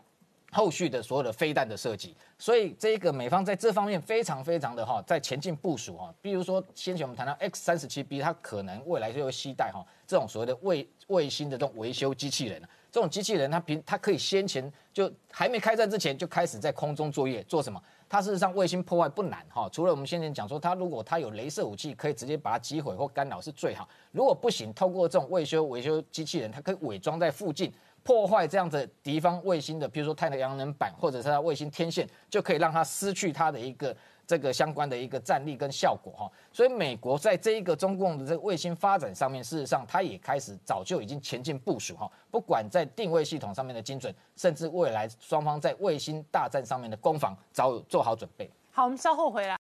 [0.56, 6.16] 后续的所有的飞弹的设计，所以这个美方在这方面非常非常的哈，在前进部署哈。
[6.22, 12.62] 比如说先前我们谈到 X 三十七 B，它可能未来就会携带哈这种所谓的卫卫星的这种维修机器人。
[12.90, 17.78] 这种机器人它平它可以先前就还没开战之前就开始在空中作业，做什么？
[18.08, 19.68] 它事实上卫星破坏不难哈。
[19.74, 23.90] 除了我们先前讲说，它如果它有镭射武器，可以直接把它击毁或干扰是最好。
[24.14, 27.70] 如果不行，透过这种维修维修机器人，它可以伪装在附近。
[28.06, 33.98] 破坏这样子敌方卫星的，比如说太阳能板或者是它卫星天线，就可以让它失去它的一个
[34.28, 36.32] 这个相关的一个战力跟效果哈。
[36.54, 42.08] 所以美国在这一个中共的这个卫星发展上面，事实上它也开始早就已经前进部署哈。
[42.30, 48.48] 不管在定位系统上面的精准，甚至未来双方在卫星大战上面的攻防，早有做好准备。
[48.72, 49.54] 好，我们稍后回来。